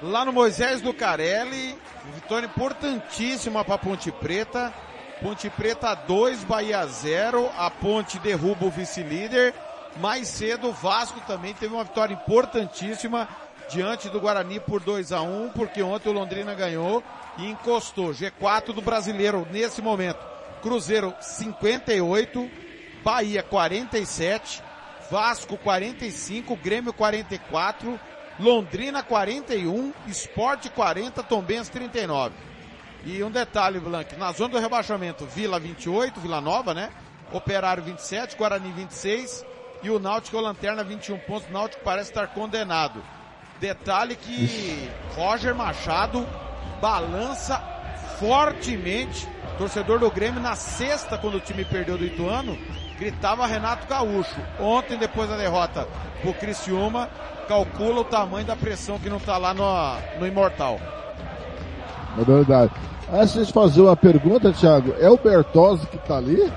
Lá 0.01 0.25
no 0.25 0.33
Moisés 0.33 0.81
do 0.81 0.93
Carelli, 0.93 1.75
vitória 2.13 2.45
importantíssima 2.45 3.63
para 3.63 3.77
Ponte 3.77 4.11
Preta. 4.11 4.73
Ponte 5.21 5.49
Preta 5.49 5.95
2, 5.95 6.43
Bahia 6.43 6.85
0. 6.85 7.49
A 7.57 7.69
Ponte 7.71 8.19
derruba 8.19 8.65
o 8.65 8.69
vice-líder. 8.69 9.53
Mais 9.99 10.27
cedo, 10.27 10.67
o 10.67 10.73
Vasco 10.73 11.19
também 11.21 11.53
teve 11.53 11.73
uma 11.73 11.83
vitória 11.83 12.13
importantíssima 12.13 13.27
diante 13.69 14.09
do 14.09 14.19
Guarani 14.19 14.59
por 14.59 14.81
2 14.81 15.11
a 15.11 15.21
1 15.21 15.49
porque 15.49 15.81
ontem 15.81 16.09
o 16.09 16.13
Londrina 16.13 16.53
ganhou 16.53 17.03
e 17.37 17.47
encostou. 17.49 18.11
G4 18.11 18.73
do 18.73 18.81
brasileiro 18.81 19.47
nesse 19.51 19.81
momento. 19.81 20.19
Cruzeiro 20.61 21.13
58, 21.21 22.49
Bahia 23.03 23.43
47, 23.43 24.63
Vasco 25.09 25.57
45, 25.57 26.55
Grêmio 26.55 26.91
44, 26.91 27.99
Londrina 28.39 29.03
41, 29.03 29.93
Esporte 30.07 30.69
40, 30.69 31.23
Tombense 31.23 31.71
39. 31.71 32.35
E 33.05 33.23
um 33.23 33.31
detalhe, 33.31 33.79
Blanc, 33.79 34.15
na 34.17 34.31
zona 34.31 34.55
do 34.55 34.59
rebaixamento, 34.59 35.25
Vila 35.25 35.59
28, 35.59 36.19
Vila 36.19 36.41
Nova, 36.41 36.73
né? 36.73 36.91
Operário 37.31 37.83
27, 37.83 38.35
Guarani 38.35 38.71
26 38.71 39.45
e 39.83 39.89
o 39.89 39.99
Náutico 39.99 40.39
Lanterna 40.39 40.83
21 40.83 41.19
pontos. 41.19 41.47
O 41.49 41.53
Náutico 41.53 41.83
parece 41.83 42.09
estar 42.09 42.27
condenado. 42.27 43.01
Detalhe 43.59 44.15
que 44.15 44.89
Roger 45.15 45.55
Machado 45.55 46.25
balança 46.81 47.61
fortemente. 48.19 49.27
Torcedor 49.57 49.99
do 49.99 50.11
Grêmio 50.11 50.39
na 50.39 50.55
sexta, 50.55 51.17
quando 51.17 51.35
o 51.35 51.39
time 51.39 51.65
perdeu 51.65 51.97
do 51.97 52.05
Ituano, 52.05 52.55
gritava 52.99 53.47
Renato 53.47 53.87
Gaúcho. 53.87 54.39
Ontem, 54.59 54.97
depois 54.97 55.29
da 55.29 55.35
derrota 55.35 55.87
pro 56.21 56.33
Criciúma, 56.33 57.09
calcula 57.47 58.01
o 58.01 58.05
tamanho 58.05 58.45
da 58.45 58.55
pressão 58.55 58.99
que 58.99 59.09
não 59.09 59.19
tá 59.19 59.37
lá 59.37 59.53
no, 59.53 60.19
no 60.19 60.27
Imortal. 60.27 60.79
É 62.19 62.23
verdade. 62.23 62.71
Antes 63.11 63.47
de 63.47 63.53
fazer 63.53 63.81
uma 63.81 63.95
pergunta, 63.95 64.51
Thiago, 64.51 64.93
é 64.99 65.09
o 65.09 65.17
Bertozzi 65.17 65.87
que 65.87 65.97
tá 65.97 66.17
ali? 66.17 66.51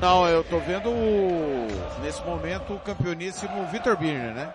Não, 0.00 0.26
eu 0.28 0.44
tô 0.44 0.58
vendo 0.58 0.88
o, 0.88 1.66
nesse 2.02 2.22
momento 2.24 2.74
o 2.74 2.78
campeoníssimo 2.78 3.66
Vitor 3.72 3.96
Birner, 3.96 4.32
né? 4.32 4.52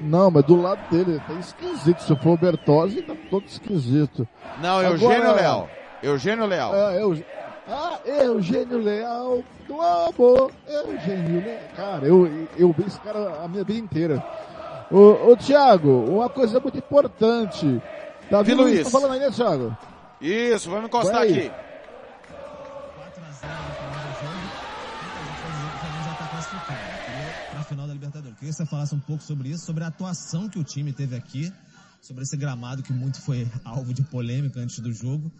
Não, 0.00 0.30
mas 0.30 0.44
do 0.44 0.60
lado 0.60 0.80
dele 0.90 1.20
tá 1.26 1.34
esquisito. 1.34 2.02
Se 2.02 2.16
for 2.16 2.30
o 2.30 2.36
Bertozzi, 2.36 3.02
tá 3.02 3.14
todo 3.30 3.44
esquisito. 3.46 4.26
Não, 4.60 4.78
Agora, 4.78 4.94
Eugênio 4.94 5.34
Leal. 5.34 5.70
Eugênio 6.02 6.46
Leal. 6.46 6.74
É, 6.74 7.02
eu, 7.02 7.24
ah, 7.68 7.98
Eugênio 8.04 8.78
Leal 8.78 9.44
do 9.68 9.80
amor. 9.80 10.50
Eugênio 10.66 11.44
Leal. 11.44 11.60
Cara, 11.76 12.06
eu, 12.06 12.48
eu 12.56 12.72
vi 12.72 12.84
esse 12.86 12.98
cara 13.00 13.44
a 13.44 13.48
minha 13.48 13.64
vida 13.64 13.78
inteira. 13.78 14.24
Ô, 14.90 15.30
ô 15.30 15.36
Thiago, 15.36 16.04
uma 16.08 16.28
coisa 16.28 16.58
muito 16.58 16.78
importante. 16.78 17.80
Davi 18.30 18.54
Luiz, 18.54 18.74
Luiz 18.74 18.84
tá 18.84 18.90
falando 18.90 19.12
aí, 19.12 19.20
né, 19.20 19.30
Thiago? 19.30 19.76
Isso, 20.20 20.70
vamos 20.70 20.86
encostar 20.86 21.22
aqui. 21.22 21.50
Queria 28.42 28.50
que 28.50 28.56
você 28.56 28.66
falasse 28.66 28.92
um 28.92 28.98
pouco 28.98 29.22
sobre 29.22 29.50
isso, 29.50 29.64
sobre 29.64 29.84
a 29.84 29.86
atuação 29.86 30.48
que 30.48 30.58
o 30.58 30.64
time 30.64 30.92
teve 30.92 31.14
aqui, 31.14 31.52
sobre 32.00 32.24
esse 32.24 32.36
gramado 32.36 32.82
que 32.82 32.92
muito 32.92 33.20
foi 33.20 33.48
alvo 33.64 33.94
de 33.94 34.02
polêmica 34.02 34.58
antes 34.58 34.80
do 34.80 34.92
jogo. 34.92 35.30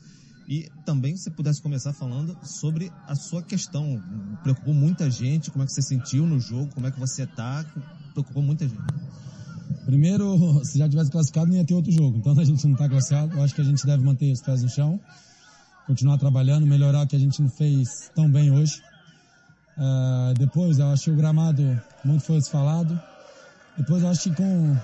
E 0.46 0.70
também 0.86 1.16
se 1.16 1.28
pudesse 1.32 1.60
começar 1.60 1.92
falando 1.92 2.38
sobre 2.44 2.92
a 3.08 3.16
sua 3.16 3.42
questão. 3.42 4.00
Preocupou 4.44 4.72
muita 4.72 5.10
gente, 5.10 5.50
como 5.50 5.64
é 5.64 5.66
que 5.66 5.72
você 5.72 5.82
sentiu 5.82 6.28
no 6.28 6.38
jogo, 6.38 6.72
como 6.72 6.86
é 6.86 6.92
que 6.92 7.00
você 7.00 7.26
tá, 7.26 7.66
preocupou 8.12 8.40
muita 8.40 8.68
gente. 8.68 8.80
Primeiro, 9.84 10.38
se 10.64 10.78
já 10.78 10.88
tivesse 10.88 11.10
classificado, 11.10 11.48
não 11.48 11.56
ia 11.56 11.64
ter 11.64 11.74
outro 11.74 11.90
jogo. 11.90 12.18
Então 12.18 12.38
a 12.38 12.44
gente 12.44 12.64
não 12.64 12.74
está 12.74 12.88
classificado. 12.88 13.34
Eu 13.34 13.42
acho 13.42 13.52
que 13.52 13.62
a 13.62 13.64
gente 13.64 13.84
deve 13.84 14.04
manter 14.04 14.30
os 14.30 14.40
pés 14.40 14.62
no 14.62 14.68
chão, 14.68 15.00
continuar 15.88 16.18
trabalhando, 16.18 16.68
melhorar 16.68 17.02
o 17.02 17.06
que 17.08 17.16
a 17.16 17.18
gente 17.18 17.42
não 17.42 17.48
fez 17.48 18.12
tão 18.14 18.30
bem 18.30 18.52
hoje. 18.52 18.80
Uh, 19.76 20.34
depois, 20.38 20.78
eu 20.78 20.86
acho 20.88 21.10
o 21.10 21.16
gramado 21.16 21.80
muito 22.04 22.24
foi 22.24 22.38
desfalado. 22.38 22.98
Depois, 23.76 24.02
eu 24.02 24.08
acho 24.08 24.30
que 24.30 24.36
com 24.36 24.76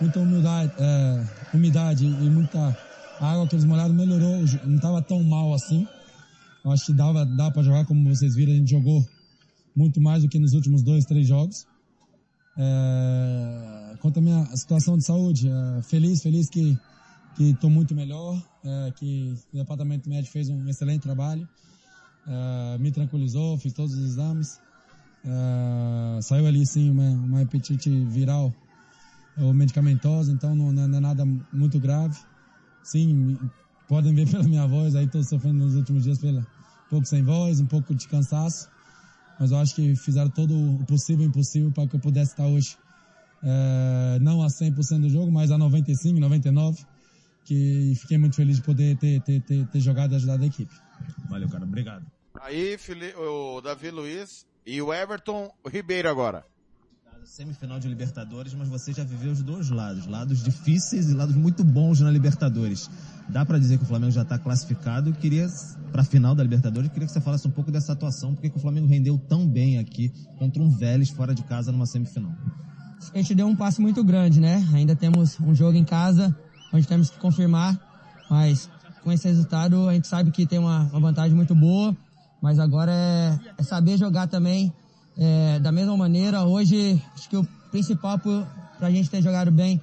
muita 0.00 0.20
humildade, 0.20 0.72
é, 0.78 1.24
umidade 1.52 2.04
e 2.04 2.30
muita 2.30 2.76
água 3.20 3.46
que 3.48 3.56
eles 3.56 3.64
molharam 3.64 3.92
melhorou. 3.94 4.44
Não 4.64 4.76
estava 4.76 5.02
tão 5.02 5.22
mal 5.24 5.52
assim. 5.54 5.86
Eu 6.64 6.70
acho 6.70 6.86
que 6.86 6.92
dava, 6.92 7.26
dá 7.26 7.50
para 7.50 7.62
jogar, 7.62 7.84
como 7.84 8.08
vocês 8.08 8.34
viram, 8.34 8.52
a 8.52 8.56
gente 8.56 8.70
jogou 8.70 9.04
muito 9.74 10.00
mais 10.00 10.22
do 10.22 10.28
que 10.28 10.38
nos 10.38 10.54
últimos 10.54 10.82
dois, 10.82 11.04
três 11.04 11.26
jogos. 11.26 11.66
É, 12.56 13.96
quanto 14.00 14.18
à 14.18 14.20
minha 14.20 14.44
situação 14.56 14.96
de 14.96 15.04
saúde, 15.04 15.48
é, 15.48 15.82
feliz, 15.82 16.22
feliz 16.22 16.48
que 16.48 16.78
que 17.38 17.50
estou 17.50 17.70
muito 17.70 17.94
melhor, 17.94 18.36
é, 18.64 18.90
que 18.96 19.32
o 19.52 19.56
departamento 19.56 20.08
médico 20.08 20.32
fez 20.32 20.48
um 20.48 20.68
excelente 20.68 21.02
trabalho, 21.02 21.48
é, 22.28 22.78
me 22.78 22.92
tranquilizou, 22.92 23.56
fiz 23.58 23.72
todos 23.72 23.94
os 23.94 24.04
exames, 24.04 24.60
é, 25.24 26.20
saiu 26.22 26.46
ali 26.46 26.64
sim 26.66 26.90
uma, 26.90 27.08
uma 27.10 27.42
hepatite 27.42 27.90
viral 28.04 28.52
ou 29.36 29.54
medicamentosa, 29.54 30.32
então 30.32 30.54
não, 30.54 30.72
não 30.72 30.98
é 30.98 31.00
nada 31.00 31.24
muito 31.52 31.78
grave. 31.80 32.18
Sim, 32.82 33.38
podem 33.86 34.14
ver 34.14 34.28
pela 34.30 34.44
minha 34.44 34.66
voz, 34.66 34.94
aí 34.94 35.06
estou 35.06 35.22
sofrendo 35.24 35.64
nos 35.64 35.74
últimos 35.74 36.02
dias 36.04 36.18
pela 36.18 36.40
um 36.40 36.90
pouco 36.90 37.06
sem 37.06 37.22
voz, 37.22 37.60
um 37.60 37.66
pouco 37.66 37.94
de 37.94 38.08
cansaço, 38.08 38.70
mas 39.38 39.50
eu 39.50 39.58
acho 39.58 39.74
que 39.74 39.94
fizeram 39.94 40.30
todo 40.30 40.54
o 40.54 40.84
possível 40.86 41.22
e 41.24 41.28
impossível 41.28 41.70
para 41.70 41.86
que 41.86 41.96
eu 41.96 42.00
pudesse 42.00 42.30
estar 42.30 42.46
hoje, 42.46 42.78
é, 43.42 44.18
não 44.22 44.42
a 44.42 44.46
100% 44.46 45.02
do 45.02 45.10
jogo, 45.10 45.30
mas 45.30 45.50
a 45.50 45.58
95, 45.58 46.18
99, 46.18 46.82
que 47.44 47.94
fiquei 47.96 48.16
muito 48.16 48.36
feliz 48.36 48.56
de 48.56 48.62
poder 48.62 48.96
ter, 48.96 49.20
ter, 49.20 49.42
ter, 49.42 49.66
ter 49.66 49.80
jogado 49.80 50.12
e 50.12 50.16
ajudado 50.16 50.42
a 50.42 50.46
equipe. 50.46 50.74
Valeu, 51.28 51.48
cara, 51.48 51.64
obrigado. 51.64 52.06
Aí, 52.40 52.78
o 53.16 53.60
Davi 53.60 53.90
Luiz 53.90 54.46
e 54.64 54.80
o 54.80 54.92
Everton 54.92 55.50
Ribeiro 55.66 56.08
agora 56.08 56.44
semifinal 57.28 57.78
de 57.78 57.86
Libertadores, 57.86 58.54
mas 58.54 58.68
você 58.68 58.92
já 58.92 59.04
viveu 59.04 59.30
os 59.30 59.42
dois 59.42 59.68
lados, 59.68 60.06
lados 60.06 60.42
difíceis 60.42 61.10
e 61.10 61.14
lados 61.14 61.36
muito 61.36 61.62
bons 61.62 62.00
na 62.00 62.10
Libertadores. 62.10 62.90
Dá 63.28 63.44
para 63.44 63.58
dizer 63.58 63.76
que 63.76 63.84
o 63.84 63.86
Flamengo 63.86 64.10
já 64.10 64.22
está 64.22 64.38
classificado. 64.38 65.12
queria 65.12 65.46
para 65.92 66.00
a 66.00 66.04
final 66.04 66.34
da 66.34 66.42
Libertadores, 66.42 66.90
queria 66.90 67.06
que 67.06 67.12
você 67.12 67.20
falasse 67.20 67.46
um 67.46 67.50
pouco 67.50 67.70
dessa 67.70 67.92
atuação, 67.92 68.34
porque 68.34 68.50
o 68.54 68.58
Flamengo 68.58 68.86
rendeu 68.86 69.18
tão 69.18 69.46
bem 69.46 69.78
aqui 69.78 70.10
contra 70.38 70.62
um 70.62 70.70
Vélez 70.70 71.10
fora 71.10 71.34
de 71.34 71.42
casa 71.44 71.70
numa 71.70 71.86
semifinal. 71.86 72.32
A 73.14 73.18
gente 73.18 73.34
deu 73.34 73.46
um 73.46 73.54
passo 73.54 73.82
muito 73.82 74.02
grande, 74.02 74.40
né? 74.40 74.66
Ainda 74.72 74.96
temos 74.96 75.38
um 75.38 75.54
jogo 75.54 75.76
em 75.76 75.84
casa, 75.84 76.34
onde 76.72 76.88
temos 76.88 77.10
que 77.10 77.18
confirmar, 77.18 77.78
mas 78.30 78.70
com 79.04 79.12
esse 79.12 79.28
resultado 79.28 79.86
a 79.86 79.92
gente 79.92 80.08
sabe 80.08 80.30
que 80.30 80.46
tem 80.46 80.58
uma, 80.58 80.84
uma 80.84 81.00
vantagem 81.00 81.36
muito 81.36 81.54
boa, 81.54 81.94
mas 82.40 82.58
agora 82.58 82.92
é, 82.92 83.38
é 83.58 83.62
saber 83.62 83.96
jogar 83.96 84.26
também 84.26 84.72
é, 85.16 85.58
da 85.58 85.72
mesma 85.72 85.96
maneira, 85.96 86.44
hoje, 86.44 87.02
acho 87.14 87.28
que 87.28 87.36
o 87.36 87.44
principal 87.72 88.18
para 88.18 88.86
a 88.86 88.90
gente 88.90 89.10
ter 89.10 89.20
jogado 89.20 89.50
bem 89.50 89.80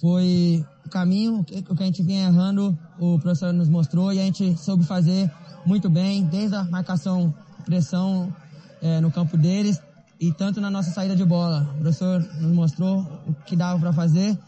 foi 0.00 0.64
o 0.86 0.88
caminho, 0.88 1.40
o 1.40 1.44
que, 1.44 1.62
a 1.78 1.84
gente 1.84 2.02
vinha 2.02 2.26
errando, 2.26 2.76
o 2.98 3.18
professor 3.18 3.52
nos 3.52 3.68
mostrou 3.68 4.12
e 4.12 4.18
a 4.18 4.22
gente 4.22 4.56
soube 4.56 4.84
fazer 4.84 5.30
muito 5.66 5.90
bem, 5.90 6.24
desde 6.24 6.56
a 6.56 6.64
marcação, 6.64 7.34
pressão 7.66 8.34
é, 8.80 9.00
no 9.00 9.10
campo 9.10 9.36
deles 9.36 9.80
e 10.18 10.32
tanto 10.32 10.60
na 10.60 10.70
nossa 10.70 10.90
saída 10.90 11.14
de 11.14 11.24
bola. 11.24 11.68
O 11.74 11.80
professor 11.80 12.20
nos 12.40 12.52
mostrou 12.52 13.00
o 13.26 13.34
que 13.44 13.54
dava 13.54 13.78
para 13.78 13.92
fazer 13.92 14.38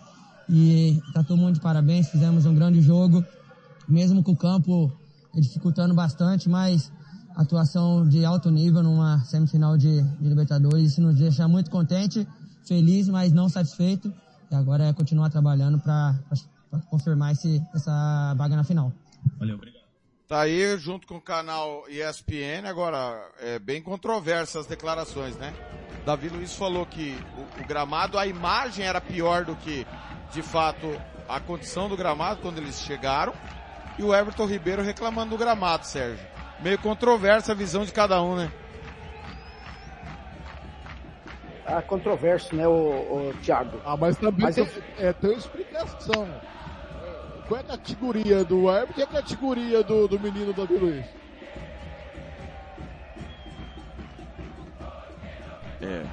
e 0.48 1.02
tá 1.12 1.22
todo 1.22 1.36
mundo 1.36 1.54
de 1.54 1.60
parabéns, 1.60 2.08
fizemos 2.08 2.46
um 2.46 2.54
grande 2.54 2.80
jogo, 2.80 3.22
mesmo 3.86 4.22
com 4.22 4.32
o 4.32 4.36
campo 4.36 4.90
dificultando 5.34 5.94
bastante, 5.94 6.48
mas 6.48 6.90
atuação 7.36 8.08
de 8.08 8.24
alto 8.24 8.50
nível 8.50 8.82
numa 8.82 9.18
semifinal 9.24 9.76
de, 9.76 10.02
de 10.02 10.28
Libertadores. 10.28 10.92
Isso 10.92 11.00
nos 11.00 11.16
deixa 11.16 11.48
muito 11.48 11.70
contente, 11.70 12.26
feliz, 12.66 13.08
mas 13.08 13.32
não 13.32 13.48
satisfeito. 13.48 14.12
E 14.50 14.54
agora 14.54 14.84
é 14.84 14.92
continuar 14.92 15.30
trabalhando 15.30 15.78
para 15.78 16.14
confirmar 16.88 17.32
esse, 17.32 17.62
essa 17.74 18.34
vaga 18.36 18.56
na 18.56 18.64
final. 18.64 18.92
Valeu, 19.38 19.56
obrigado. 19.56 19.84
Tá 20.28 20.40
aí 20.40 20.78
junto 20.78 21.06
com 21.06 21.16
o 21.16 21.20
canal 21.20 21.84
ESPN, 21.88 22.66
agora 22.66 23.30
é 23.40 23.58
bem 23.58 23.82
controversa 23.82 24.58
as 24.58 24.66
declarações, 24.66 25.36
né? 25.36 25.52
Davi 26.06 26.28
Luiz 26.28 26.54
falou 26.54 26.86
que 26.86 27.16
o, 27.36 27.62
o 27.62 27.66
gramado, 27.66 28.18
a 28.18 28.26
imagem 28.26 28.86
era 28.86 29.00
pior 29.00 29.44
do 29.44 29.54
que, 29.56 29.86
de 30.32 30.42
fato, 30.42 30.86
a 31.28 31.40
condição 31.40 31.88
do 31.88 31.96
gramado 31.96 32.40
quando 32.40 32.58
eles 32.58 32.80
chegaram. 32.80 33.34
E 33.98 34.02
o 34.02 34.14
Everton 34.14 34.46
Ribeiro 34.46 34.82
reclamando 34.82 35.30
do 35.30 35.38
gramado, 35.38 35.86
Sérgio 35.86 36.33
meio 36.60 36.78
controversa 36.78 37.52
a 37.52 37.54
visão 37.54 37.84
de 37.84 37.92
cada 37.92 38.22
um, 38.22 38.36
né? 38.36 38.50
Ah, 41.66 41.80
controverso, 41.80 42.54
né, 42.54 42.68
o, 42.68 42.70
o 42.70 43.34
Thiago? 43.42 43.80
Ah, 43.84 43.96
mas 43.96 44.16
também 44.16 44.44
mas 44.44 44.54
tem, 44.54 44.64
eu... 44.64 45.08
é, 45.08 45.12
tem 45.12 45.30
uma 45.30 45.38
explicação. 45.38 46.28
Qual 47.48 47.60
é 47.60 47.62
a 47.62 47.66
categoria 47.66 48.44
do 48.44 48.68
árbitro 48.68 49.00
e 49.00 49.02
a 49.02 49.06
categoria 49.06 49.82
do, 49.82 50.08
do 50.08 50.20
menino 50.20 50.52
Davi 50.52 50.76
Luiz? 50.76 51.06
É. 55.80 56.06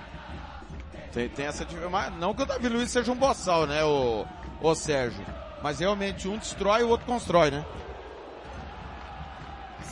Tem, 1.14 1.30
tem 1.30 1.46
essa 1.46 1.66
Não 2.18 2.34
que 2.34 2.44
o 2.44 2.46
Davi 2.46 2.70
Luiz 2.70 2.90
seja 2.90 3.12
um 3.12 3.16
boçal, 3.16 3.66
né, 3.66 3.84
o, 3.84 4.26
o 4.62 4.76
Sérgio? 4.76 5.24
Mas 5.62 5.80
realmente 5.80 6.28
um 6.28 6.38
destrói 6.38 6.82
e 6.82 6.84
o 6.84 6.90
outro 6.90 7.06
constrói, 7.06 7.52
né? 7.52 7.66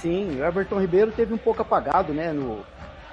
Sim, 0.01 0.39
o 0.39 0.45
Everton 0.45 0.79
Ribeiro 0.79 1.12
teve 1.12 1.33
um 1.33 1.38
pouco 1.38 1.62
apagado, 1.62 2.13
né, 2.13 2.31
no, 2.31 2.63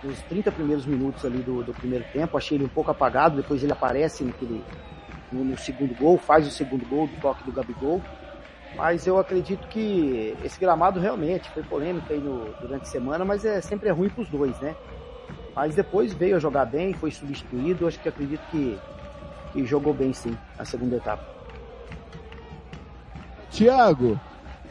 nos 0.05 0.20
30 0.22 0.53
primeiros 0.53 0.87
minutos 0.87 1.25
ali 1.25 1.38
do, 1.38 1.64
do 1.64 1.75
primeiro 1.75 2.05
tempo. 2.12 2.37
Achei 2.37 2.57
ele 2.57 2.64
um 2.64 2.68
pouco 2.68 2.92
apagado, 2.92 3.37
depois 3.42 3.61
ele 3.61 3.72
aparece 3.72 4.22
naquele, 4.22 4.64
no, 5.33 5.44
no, 5.44 5.59
segundo 5.59 5.96
gol, 5.96 6.16
faz 6.16 6.46
o 6.46 6.51
segundo 6.51 6.87
gol 6.88 7.09
do 7.09 7.20
toque 7.20 7.42
do 7.42 7.51
Gabigol. 7.51 8.01
Mas 8.77 9.05
eu 9.05 9.18
acredito 9.18 9.66
que 9.66 10.37
esse 10.44 10.61
gramado 10.61 11.01
realmente 11.01 11.51
foi 11.51 11.64
polêmico 11.64 12.12
aí 12.12 12.20
no, 12.20 12.53
durante 12.61 12.83
a 12.83 12.87
semana, 12.87 13.25
mas 13.25 13.44
é 13.44 13.61
sempre 13.61 13.88
é 13.88 13.92
ruim 13.92 14.09
para 14.09 14.22
os 14.22 14.29
dois, 14.29 14.57
né? 14.61 14.77
Mas 15.57 15.75
depois 15.75 16.12
veio 16.12 16.37
a 16.37 16.38
jogar 16.38 16.66
bem, 16.66 16.92
foi 16.94 17.11
substituído, 17.11 17.88
acho 17.88 17.99
que 17.99 18.09
acredito 18.09 18.42
que, 18.51 18.79
que 19.53 19.66
jogou 19.66 19.92
bem 19.92 20.12
sim 20.12 20.38
a 20.57 20.64
segunda 20.64 20.96
etapa. 20.96 21.25
Tiago, 23.51 24.20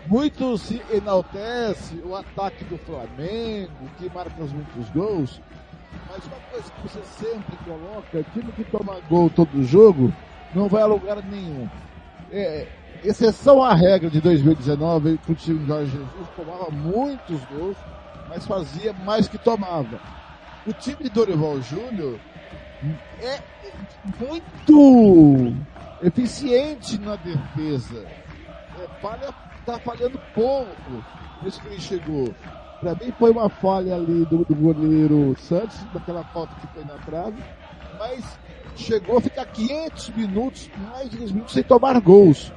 muito 0.08 0.58
se 0.58 0.82
enaltece 0.92 1.96
o 2.06 2.16
ataque 2.16 2.64
do 2.66 2.78
Flamengo, 2.78 3.72
que 3.98 4.10
marca 4.14 4.32
muitos 4.38 4.90
gols, 4.92 5.42
mas 6.10 6.26
uma 6.26 6.38
coisa 6.52 6.72
que 6.72 6.82
você 6.88 7.02
sempre 7.04 7.58
coloca, 7.66 8.26
time 8.34 8.52
que 8.52 8.64
toma 8.66 9.00
gol 9.10 9.30
todo 9.30 9.64
jogo, 9.64 10.14
não 10.54 10.68
vai 10.68 10.84
a 10.84 10.88
lugar 10.88 11.24
nenhum. 11.24 11.68
É, 12.32 12.68
exceção 13.04 13.64
à 13.64 13.74
regra 13.74 14.10
de 14.10 14.22
2019, 14.22 15.18
que 15.18 15.32
o 15.32 15.36
time 15.36 15.60
de 15.60 15.68
Jorge 15.68 15.92
Jesus 15.92 16.30
tomava 16.36 16.70
muitos 16.72 17.44
gols, 17.46 17.78
mas 18.30 18.46
fazia 18.46 18.94
mais 18.94 19.28
que 19.28 19.38
tomava. 19.38 20.00
O 20.68 20.74
time 20.74 21.04
de 21.04 21.10
Dorival 21.10 21.62
Júnior 21.62 22.20
é 23.22 23.40
muito 24.20 25.54
eficiente 26.02 27.00
na 27.00 27.16
defesa. 27.16 28.06
É, 28.80 28.88
tá 29.66 29.80
falhando 29.80 30.20
pouco 30.34 31.04
desde 31.42 31.60
que 31.62 31.68
ele 31.68 31.82
chegou. 31.82 32.34
Para 32.80 32.94
mim 32.96 33.12
foi 33.18 33.32
uma 33.32 33.50
falha 33.50 33.96
ali 33.96 34.26
do, 34.26 34.46
do 34.46 34.56
goleiro 34.56 35.36
Santos, 35.40 35.78
daquela 35.94 36.24
falta 36.26 36.54
que 36.56 36.68
foi 36.68 36.84
na 36.84 36.96
trave, 36.96 37.42
mas 37.98 38.38
chegou 38.76 39.18
a 39.18 39.22
ficar 39.22 39.46
500 39.46 40.10
minutos, 40.10 40.70
mais 40.92 41.10
de 41.10 41.18
10 41.18 41.32
minutos 41.32 41.54
sem 41.54 41.64
tomar 41.64 42.00
gols. 42.00 42.52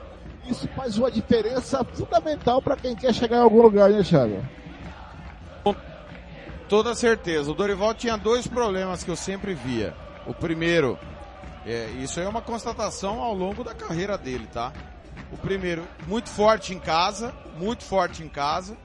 Isso 0.47 0.67
faz 0.69 0.99
uma 0.99 1.11
diferença 1.11 1.85
fundamental 1.85 2.61
para 2.61 2.77
quem 2.77 2.97
quer 2.97 3.15
chegar 3.15 3.37
em 3.37 3.43
algum 3.43 3.63
lugar, 3.63 3.91
né, 3.91 4.03
Thiago? 4.03 4.43
Com 5.63 5.75
toda 6.69 6.95
certeza. 6.95 7.51
O 7.51 7.55
Dorival 7.55 7.95
tinha 7.95 8.17
dois 8.17 8.47
problemas 8.47 9.05
que 9.05 9.11
eu 9.11 9.17
sempre 9.17 9.55
via. 9.55 9.95
O 10.27 10.35
primeiro, 10.35 10.99
é, 11.67 11.91
isso 11.99 12.19
é 12.19 12.27
uma 12.27 12.41
constatação 12.41 13.21
ao 13.21 13.35
longo 13.35 13.63
da 13.63 13.75
carreira 13.75 14.17
dele, 14.17 14.49
tá? 14.53 14.73
O 15.31 15.37
primeiro, 15.37 15.87
muito 16.07 16.31
forte 16.31 16.75
em 16.75 16.79
casa, 16.79 17.35
muito 17.59 17.85
forte 17.85 18.23
em 18.23 18.29
casa, 18.29 18.77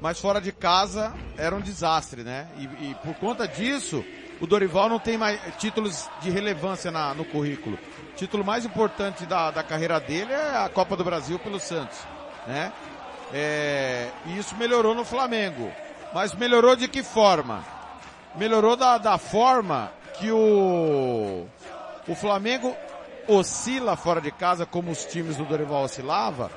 mas 0.00 0.18
fora 0.18 0.40
de 0.40 0.52
casa 0.52 1.12
era 1.36 1.54
um 1.54 1.60
desastre, 1.60 2.22
né? 2.22 2.48
E, 2.56 2.90
e 2.90 2.94
por 3.02 3.14
conta 3.14 3.46
disso, 3.46 4.04
o 4.40 4.46
Dorival 4.46 4.88
não 4.88 4.98
tem 4.98 5.16
mais 5.16 5.40
títulos 5.58 6.08
de 6.20 6.30
relevância 6.30 6.90
na, 6.90 7.14
no 7.14 7.24
currículo. 7.24 7.78
O 8.12 8.16
título 8.16 8.44
mais 8.44 8.64
importante 8.64 9.26
da, 9.26 9.50
da 9.50 9.62
carreira 9.62 10.00
dele 10.00 10.32
é 10.32 10.56
a 10.56 10.68
Copa 10.68 10.96
do 10.96 11.04
Brasil 11.04 11.38
pelo 11.38 11.60
Santos, 11.60 11.98
né? 12.46 12.72
É, 13.32 14.10
e 14.26 14.38
isso 14.38 14.56
melhorou 14.56 14.94
no 14.94 15.04
Flamengo. 15.04 15.72
Mas 16.12 16.32
melhorou 16.34 16.76
de 16.76 16.86
que 16.86 17.02
forma? 17.02 17.64
Melhorou 18.36 18.76
da, 18.76 18.98
da 18.98 19.18
forma 19.18 19.90
que 20.18 20.30
o, 20.30 21.46
o 22.06 22.14
Flamengo 22.14 22.76
oscila 23.28 23.96
fora 23.96 24.20
de 24.20 24.30
casa 24.30 24.66
como 24.66 24.90
os 24.90 25.04
times 25.04 25.36
do 25.36 25.44
Dorival 25.44 25.84
oscilava. 25.84 26.50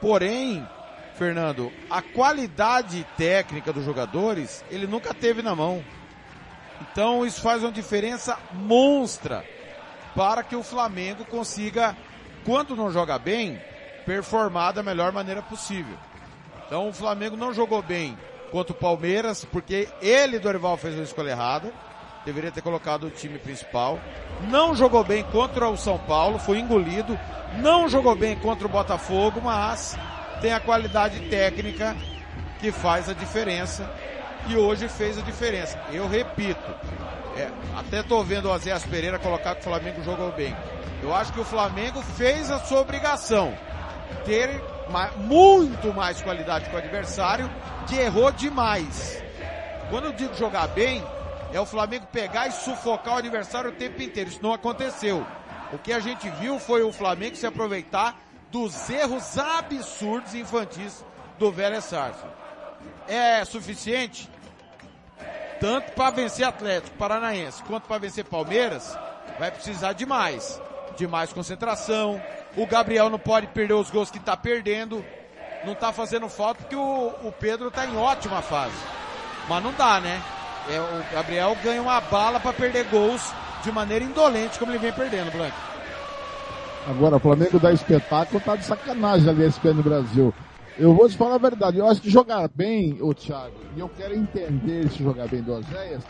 Porém, 0.00 0.66
Fernando, 1.14 1.72
a 1.88 2.02
qualidade 2.02 3.06
técnica 3.16 3.72
dos 3.72 3.84
jogadores, 3.84 4.64
ele 4.70 4.86
nunca 4.86 5.14
teve 5.14 5.42
na 5.42 5.54
mão. 5.54 5.84
Então 6.80 7.24
isso 7.24 7.40
faz 7.40 7.62
uma 7.62 7.72
diferença 7.72 8.38
monstra 8.52 9.44
para 10.14 10.42
que 10.42 10.56
o 10.56 10.62
Flamengo 10.62 11.24
consiga, 11.24 11.96
quando 12.44 12.76
não 12.76 12.90
joga 12.90 13.18
bem, 13.18 13.60
performar 14.04 14.72
da 14.72 14.82
melhor 14.82 15.12
maneira 15.12 15.42
possível. 15.42 15.96
Então 16.66 16.88
o 16.88 16.92
Flamengo 16.92 17.36
não 17.36 17.52
jogou 17.52 17.82
bem 17.82 18.18
contra 18.50 18.72
o 18.72 18.78
Palmeiras, 18.78 19.44
porque 19.44 19.88
ele, 20.00 20.38
Dorival, 20.38 20.76
fez 20.76 20.94
uma 20.94 21.02
escolha 21.02 21.30
errada 21.30 21.72
deveria 22.24 22.50
ter 22.50 22.62
colocado 22.62 23.04
o 23.04 23.10
time 23.10 23.38
principal. 23.38 23.98
Não 24.48 24.74
jogou 24.74 25.04
bem 25.04 25.22
contra 25.24 25.68
o 25.68 25.76
São 25.76 25.98
Paulo, 25.98 26.38
foi 26.38 26.58
engolido. 26.58 27.18
Não 27.58 27.88
jogou 27.88 28.16
bem 28.16 28.36
contra 28.36 28.66
o 28.66 28.70
Botafogo, 28.70 29.40
mas 29.42 29.96
tem 30.40 30.52
a 30.52 30.60
qualidade 30.60 31.28
técnica 31.28 31.96
que 32.60 32.72
faz 32.72 33.08
a 33.08 33.12
diferença. 33.12 33.88
e 34.46 34.56
hoje 34.56 34.88
fez 34.88 35.16
a 35.16 35.22
diferença. 35.22 35.80
Eu 35.90 36.06
repito, 36.06 36.74
é, 37.34 37.48
até 37.76 38.02
tô 38.02 38.22
vendo 38.22 38.48
o 38.48 38.52
Azéas 38.52 38.84
Pereira 38.84 39.18
colocar 39.18 39.54
que 39.54 39.62
o 39.62 39.64
Flamengo 39.64 40.02
jogou 40.02 40.30
bem. 40.32 40.54
Eu 41.02 41.14
acho 41.14 41.32
que 41.32 41.40
o 41.40 41.44
Flamengo 41.44 42.02
fez 42.02 42.50
a 42.50 42.58
sua 42.58 42.80
obrigação. 42.80 43.54
Ter 44.24 44.62
muito 45.16 45.92
mais 45.94 46.20
qualidade 46.20 46.68
que 46.68 46.74
o 46.74 46.78
adversário, 46.78 47.50
que 47.86 47.96
errou 47.96 48.30
demais. 48.30 49.22
Quando 49.90 50.06
eu 50.06 50.12
digo 50.12 50.34
jogar 50.34 50.68
bem, 50.68 51.02
é 51.54 51.60
o 51.60 51.64
Flamengo 51.64 52.06
pegar 52.10 52.48
e 52.48 52.52
sufocar 52.52 53.14
o 53.14 53.18
adversário 53.18 53.70
o 53.70 53.74
tempo 53.74 54.02
inteiro. 54.02 54.28
Isso 54.28 54.42
não 54.42 54.52
aconteceu. 54.52 55.24
O 55.72 55.78
que 55.78 55.92
a 55.92 56.00
gente 56.00 56.28
viu 56.30 56.58
foi 56.58 56.82
o 56.82 56.92
Flamengo 56.92 57.36
se 57.36 57.46
aproveitar 57.46 58.16
dos 58.50 58.90
erros 58.90 59.38
absurdos 59.38 60.34
infantis 60.34 61.04
do 61.38 61.52
Vélez 61.52 61.84
Sarsfield. 61.84 62.34
É 63.06 63.44
suficiente? 63.44 64.28
Tanto 65.60 65.92
para 65.92 66.10
vencer 66.10 66.44
Atlético 66.44 66.96
Paranaense 66.96 67.62
quanto 67.62 67.86
para 67.86 67.98
vencer 67.98 68.24
Palmeiras, 68.24 68.98
vai 69.38 69.52
precisar 69.52 69.92
de 69.92 70.04
mais. 70.04 70.60
De 70.96 71.06
mais 71.06 71.32
concentração. 71.32 72.20
O 72.56 72.66
Gabriel 72.66 73.08
não 73.08 73.18
pode 73.18 73.46
perder 73.46 73.74
os 73.74 73.90
gols 73.90 74.10
que 74.10 74.18
está 74.18 74.36
perdendo. 74.36 75.04
Não 75.64 75.72
está 75.72 75.92
fazendo 75.92 76.28
falta 76.28 76.62
porque 76.62 76.74
o, 76.76 77.14
o 77.22 77.30
Pedro 77.30 77.68
está 77.68 77.86
em 77.86 77.96
ótima 77.96 78.42
fase. 78.42 78.74
Mas 79.48 79.62
não 79.62 79.72
dá, 79.72 80.00
né? 80.00 80.20
É, 80.68 80.80
o 80.80 81.14
Gabriel 81.14 81.56
ganha 81.62 81.82
uma 81.82 82.00
bala 82.00 82.40
para 82.40 82.52
perder 82.52 82.84
gols 82.84 83.32
de 83.62 83.70
maneira 83.70 84.04
indolente, 84.04 84.58
como 84.58 84.72
ele 84.72 84.78
vem 84.78 84.92
perdendo, 84.92 85.30
Blanco. 85.30 85.56
Agora, 86.86 87.16
o 87.16 87.20
Flamengo 87.20 87.58
dá 87.58 87.72
espetáculo, 87.72 88.40
tá 88.40 88.56
de 88.56 88.64
sacanagem 88.64 89.28
ali 89.28 89.44
esse 89.44 89.66
no 89.68 89.82
Brasil. 89.82 90.34
Eu 90.78 90.94
vou 90.94 91.08
te 91.08 91.16
falar 91.16 91.36
a 91.36 91.38
verdade, 91.38 91.78
eu 91.78 91.88
acho 91.88 92.00
que 92.00 92.10
jogar 92.10 92.48
bem, 92.48 92.98
o 93.00 93.14
Thiago, 93.14 93.54
e 93.76 93.80
eu 93.80 93.88
quero 93.88 94.14
entender 94.14 94.88
se 94.90 95.02
jogar 95.02 95.28
bem 95.28 95.40
do 95.40 95.52
Oséias, 95.52 96.02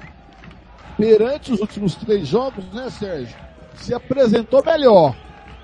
perante 0.97 1.53
os 1.53 1.61
últimos 1.61 1.95
três 1.97 2.27
jogos, 2.27 2.65
né, 2.73 2.89
Sérgio? 2.91 3.37
Se 3.77 3.93
apresentou 3.93 4.65
melhor. 4.65 5.15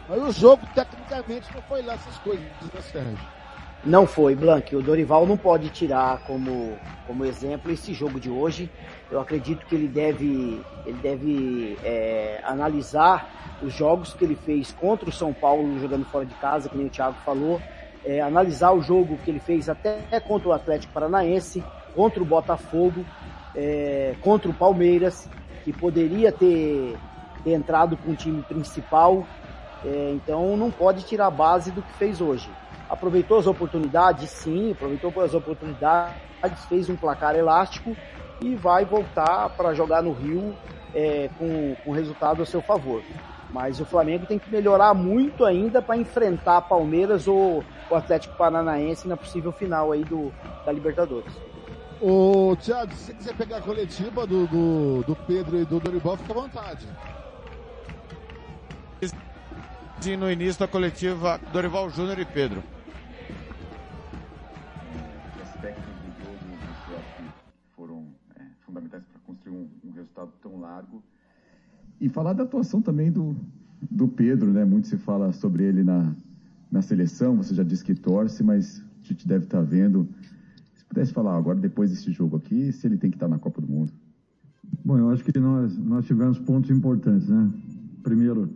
Mas 0.08 0.22
o 0.22 0.32
jogo, 0.32 0.62
tecnicamente, 0.74 1.48
não 1.54 1.62
foi 1.62 1.82
lá 1.82 1.94
essas 1.94 2.18
coisas, 2.18 2.44
né, 2.44 2.80
Sérgio? 2.92 3.39
Não 3.84 4.06
foi, 4.06 4.34
Blank. 4.34 4.76
O 4.76 4.82
Dorival 4.82 5.24
não 5.24 5.38
pode 5.38 5.70
tirar 5.70 6.18
como, 6.26 6.76
como 7.06 7.24
exemplo 7.24 7.72
esse 7.72 7.94
jogo 7.94 8.20
de 8.20 8.28
hoje. 8.28 8.70
Eu 9.10 9.18
acredito 9.18 9.64
que 9.64 9.74
ele 9.74 9.88
deve, 9.88 10.60
ele 10.84 10.98
deve 11.02 11.78
é, 11.82 12.40
analisar 12.44 13.58
os 13.62 13.72
jogos 13.72 14.12
que 14.12 14.22
ele 14.22 14.36
fez 14.36 14.70
contra 14.72 15.08
o 15.08 15.12
São 15.12 15.32
Paulo 15.32 15.78
jogando 15.80 16.04
fora 16.04 16.26
de 16.26 16.34
casa, 16.34 16.68
que 16.68 16.76
nem 16.76 16.88
o 16.88 16.90
Thiago 16.90 17.16
falou, 17.24 17.60
é, 18.04 18.20
analisar 18.20 18.72
o 18.72 18.82
jogo 18.82 19.16
que 19.24 19.30
ele 19.30 19.40
fez 19.40 19.68
até 19.68 19.98
contra 20.20 20.50
o 20.50 20.52
Atlético 20.52 20.92
Paranaense, 20.92 21.64
contra 21.94 22.22
o 22.22 22.26
Botafogo, 22.26 23.04
é, 23.56 24.14
contra 24.20 24.50
o 24.50 24.54
Palmeiras, 24.54 25.26
que 25.64 25.72
poderia 25.72 26.30
ter, 26.30 26.98
ter 27.42 27.52
entrado 27.52 27.96
com 27.96 28.10
o 28.10 28.16
time 28.16 28.42
principal. 28.42 29.26
É, 29.82 30.12
então 30.14 30.54
não 30.54 30.70
pode 30.70 31.02
tirar 31.04 31.28
a 31.28 31.30
base 31.30 31.70
do 31.70 31.80
que 31.80 31.92
fez 31.94 32.20
hoje. 32.20 32.50
Aproveitou 32.90 33.38
as 33.38 33.46
oportunidades, 33.46 34.28
sim, 34.30 34.72
aproveitou 34.72 35.12
as 35.22 35.32
oportunidades, 35.32 36.64
fez 36.68 36.90
um 36.90 36.96
placar 36.96 37.36
elástico 37.36 37.96
e 38.42 38.56
vai 38.56 38.84
voltar 38.84 39.48
para 39.50 39.72
jogar 39.72 40.02
no 40.02 40.12
Rio 40.12 40.56
é, 40.92 41.28
com, 41.38 41.76
com 41.84 41.92
resultado 41.92 42.42
a 42.42 42.46
seu 42.46 42.60
favor. 42.60 43.02
Mas 43.52 43.80
o 43.80 43.84
Flamengo 43.84 44.26
tem 44.26 44.40
que 44.40 44.50
melhorar 44.50 44.92
muito 44.92 45.44
ainda 45.44 45.80
para 45.80 45.96
enfrentar 45.96 46.62
Palmeiras 46.62 47.28
ou 47.28 47.64
o 47.88 47.94
Atlético 47.94 48.36
Paranaense 48.36 49.06
na 49.06 49.16
possível 49.16 49.52
final 49.52 49.92
aí 49.92 50.02
do, 50.04 50.32
da 50.66 50.72
Libertadores. 50.72 51.32
Ô, 52.00 52.56
Thiago, 52.56 52.92
se 52.92 53.06
você 53.06 53.14
quiser 53.14 53.34
pegar 53.34 53.58
a 53.58 53.60
coletiva 53.60 54.26
do, 54.26 54.46
do, 54.46 55.02
do 55.04 55.16
Pedro 55.26 55.58
e 55.58 55.64
do 55.64 55.78
Dorival, 55.78 56.16
fica 56.16 56.32
à 56.32 56.34
vontade. 56.34 56.88
No 60.18 60.30
início 60.30 60.58
da 60.58 60.66
coletiva, 60.66 61.38
Dorival 61.52 61.90
Júnior 61.90 62.18
e 62.18 62.24
Pedro. 62.24 62.62
Aspectos 65.60 65.84
do 65.84 66.24
jogo 66.24 66.38
que 66.86 66.90
eu 66.90 66.96
acho 66.96 67.16
que 67.16 67.22
foram 67.76 68.06
é, 68.34 68.40
fundamentais 68.64 69.02
para 69.04 69.20
construir 69.26 69.52
um, 69.52 69.68
um 69.84 69.92
resultado 69.92 70.32
tão 70.40 70.58
largo. 70.58 71.02
E 72.00 72.08
falar 72.08 72.32
da 72.32 72.44
atuação 72.44 72.80
também 72.80 73.12
do, 73.12 73.36
do 73.90 74.08
Pedro, 74.08 74.50
né? 74.52 74.64
Muito 74.64 74.88
se 74.88 74.96
fala 74.96 75.34
sobre 75.34 75.64
ele 75.64 75.84
na, 75.84 76.16
na 76.72 76.80
seleção, 76.80 77.36
você 77.36 77.54
já 77.54 77.62
disse 77.62 77.84
que 77.84 77.94
torce, 77.94 78.42
mas 78.42 78.82
a 79.04 79.06
gente 79.06 79.28
deve 79.28 79.44
estar 79.44 79.60
vendo. 79.60 80.08
Se 80.76 80.84
pudesse 80.86 81.12
falar 81.12 81.36
agora, 81.36 81.58
depois 81.58 81.90
desse 81.90 82.10
jogo 82.10 82.38
aqui, 82.38 82.72
se 82.72 82.86
ele 82.86 82.96
tem 82.96 83.10
que 83.10 83.16
estar 83.16 83.28
na 83.28 83.38
Copa 83.38 83.60
do 83.60 83.68
Mundo. 83.68 83.92
Bom, 84.82 84.96
eu 84.96 85.10
acho 85.10 85.22
que 85.22 85.38
nós, 85.38 85.76
nós 85.76 86.06
tivemos 86.06 86.38
pontos 86.38 86.70
importantes, 86.70 87.28
né? 87.28 87.52
Primeiro, 88.02 88.48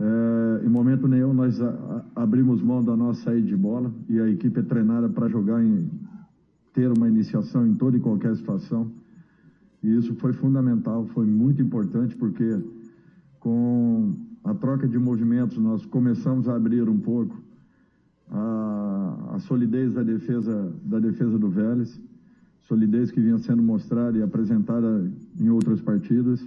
é, 0.00 0.64
em 0.64 0.68
momento 0.70 1.06
nenhum 1.06 1.34
nós 1.34 1.60
a, 1.60 2.04
a, 2.16 2.22
abrimos 2.22 2.62
mão 2.62 2.82
da 2.82 2.96
nossa 2.96 3.22
saída 3.24 3.46
de 3.46 3.54
bola 3.54 3.92
e 4.08 4.18
a 4.18 4.26
equipe 4.30 4.60
é 4.60 4.62
treinada 4.62 5.10
para 5.10 5.28
jogar 5.28 5.62
em 5.62 5.90
ter 6.72 6.90
uma 6.90 7.08
iniciação 7.08 7.66
em 7.66 7.74
toda 7.74 7.96
e 7.96 8.00
qualquer 8.00 8.34
situação. 8.36 8.90
E 9.82 9.96
isso 9.96 10.14
foi 10.14 10.32
fundamental, 10.32 11.06
foi 11.06 11.26
muito 11.26 11.60
importante 11.60 12.14
porque 12.16 12.58
com 13.40 14.14
a 14.44 14.54
troca 14.54 14.88
de 14.88 14.98
movimentos, 14.98 15.58
nós 15.58 15.84
começamos 15.86 16.48
a 16.48 16.56
abrir 16.56 16.88
um 16.88 16.98
pouco 16.98 17.36
a, 18.30 19.34
a 19.34 19.38
solidez 19.40 19.92
da 19.92 20.02
defesa, 20.02 20.72
da 20.84 20.98
defesa 20.98 21.38
do 21.38 21.48
Vélez, 21.48 22.00
solidez 22.62 23.10
que 23.10 23.20
vinha 23.20 23.38
sendo 23.38 23.62
mostrada 23.62 24.18
e 24.18 24.22
apresentada 24.22 25.10
em 25.38 25.48
outras 25.50 25.80
partidas. 25.80 26.40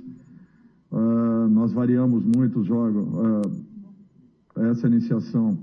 Uh, 0.91 1.47
nós 1.49 1.73
variamos 1.73 2.23
muito 2.23 2.59
os 2.61 2.67
jogos, 2.67 3.05
uh, 3.13 4.61
essa 4.71 4.87
iniciação 4.87 5.57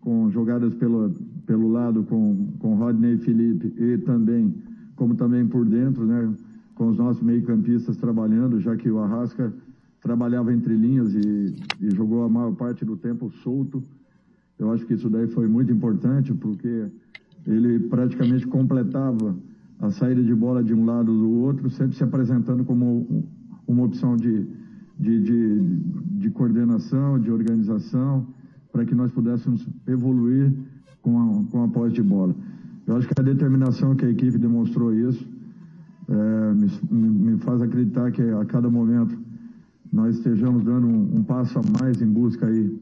com 0.00 0.30
jogadas 0.30 0.74
pelo, 0.74 1.12
pelo 1.46 1.70
lado 1.70 2.02
com, 2.04 2.48
com 2.58 2.74
Rodney 2.74 3.16
Felipe 3.18 3.72
e 3.78 3.98
também, 3.98 4.54
como 4.96 5.14
também 5.14 5.46
por 5.46 5.64
dentro, 5.64 6.04
né, 6.04 6.34
com 6.74 6.88
os 6.88 6.98
nossos 6.98 7.22
meio-campistas 7.22 7.96
trabalhando, 7.96 8.60
já 8.60 8.76
que 8.76 8.90
o 8.90 8.98
Arrasca 8.98 9.52
trabalhava 10.00 10.52
entre 10.52 10.74
linhas 10.76 11.14
e, 11.14 11.54
e, 11.80 11.90
jogou 11.94 12.24
a 12.24 12.28
maior 12.28 12.54
parte 12.54 12.84
do 12.84 12.96
tempo 12.96 13.30
solto. 13.42 13.82
Eu 14.58 14.70
acho 14.72 14.84
que 14.86 14.94
isso 14.94 15.08
daí 15.08 15.26
foi 15.28 15.48
muito 15.48 15.72
importante, 15.72 16.32
porque 16.34 16.86
ele 17.46 17.78
praticamente 17.88 18.46
completava 18.46 19.36
a 19.80 19.90
saída 19.90 20.22
de 20.22 20.34
bola 20.34 20.62
de 20.62 20.74
um 20.74 20.84
lado 20.84 21.12
do 21.12 21.30
outro, 21.30 21.70
sempre 21.70 21.96
se 21.96 22.04
apresentando 22.04 22.64
como 22.64 23.24
uma 23.66 23.84
opção 23.84 24.16
de, 24.16 24.46
de, 24.98 25.20
de, 25.22 25.60
de 26.18 26.30
coordenação, 26.30 27.18
de 27.18 27.30
organização, 27.30 28.26
para 28.72 28.84
que 28.84 28.94
nós 28.94 29.10
pudéssemos 29.12 29.66
evoluir 29.86 30.52
com 31.06 31.20
a, 31.20 31.50
com 31.52 31.62
a 31.62 31.68
posse 31.68 31.94
de 31.94 32.02
bola. 32.02 32.34
Eu 32.84 32.96
acho 32.96 33.06
que 33.06 33.14
a 33.16 33.22
determinação 33.22 33.94
que 33.94 34.04
a 34.04 34.10
equipe 34.10 34.36
demonstrou 34.38 34.92
isso 34.92 35.24
é, 36.08 36.52
me, 36.52 36.68
me 36.90 37.38
faz 37.38 37.62
acreditar 37.62 38.10
que 38.10 38.22
a 38.22 38.44
cada 38.44 38.68
momento 38.68 39.16
nós 39.92 40.16
estejamos 40.16 40.64
dando 40.64 40.88
um, 40.88 41.18
um, 41.18 41.22
passo 41.22 41.60
a 41.60 41.62
mais 41.80 42.02
em 42.02 42.08
busca 42.08 42.46
aí 42.46 42.76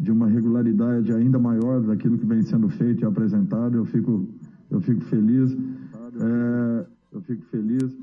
de 0.00 0.10
uma 0.10 0.26
regularidade 0.26 1.12
ainda 1.12 1.38
maior 1.38 1.80
daquilo 1.80 2.18
que 2.18 2.26
vem 2.26 2.42
sendo 2.42 2.68
feito 2.70 3.02
e 3.02 3.04
apresentado. 3.04 3.76
Eu 3.76 3.84
fico, 3.84 4.28
eu 4.68 4.80
fico 4.80 5.02
feliz. 5.02 5.52
É, 5.52 6.86
eu 7.12 7.20
fico 7.20 7.42
feliz. 7.52 7.96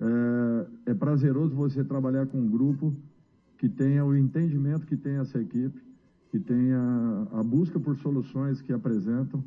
É, 0.00 0.90
é 0.90 0.94
prazeroso 0.94 1.52
você 1.52 1.82
trabalhar 1.82 2.26
com 2.26 2.38
um 2.38 2.48
grupo 2.48 2.94
que 3.58 3.68
tenha 3.68 4.04
o 4.04 4.16
entendimento 4.16 4.86
que 4.86 4.96
tem 4.96 5.16
essa 5.16 5.40
equipe, 5.40 5.80
que 6.34 6.40
tenha 6.40 7.28
a 7.30 7.44
busca 7.44 7.78
por 7.78 7.96
soluções 7.98 8.60
que 8.60 8.72
apresentam 8.72 9.40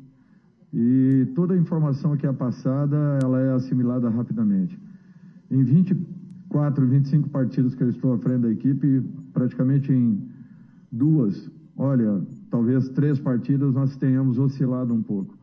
e 0.72 1.28
toda 1.34 1.52
a 1.52 1.56
informação 1.58 2.16
que 2.16 2.26
é 2.26 2.32
passada, 2.32 2.96
ela 3.22 3.38
é 3.42 3.52
assimilada 3.52 4.08
rapidamente. 4.08 4.80
Em 5.50 5.62
24, 5.62 6.86
25 6.86 7.28
partidas 7.28 7.74
que 7.74 7.82
eu 7.82 7.90
estou 7.90 8.14
à 8.14 8.18
frente 8.18 8.40
da 8.40 8.50
equipe, 8.50 9.04
praticamente 9.34 9.92
em 9.92 10.18
duas, 10.90 11.50
olha, 11.76 12.22
talvez 12.50 12.88
três 12.88 13.20
partidas 13.20 13.74
nós 13.74 13.94
tenhamos 13.96 14.38
oscilado 14.38 14.94
um 14.94 15.02
pouco. 15.02 15.36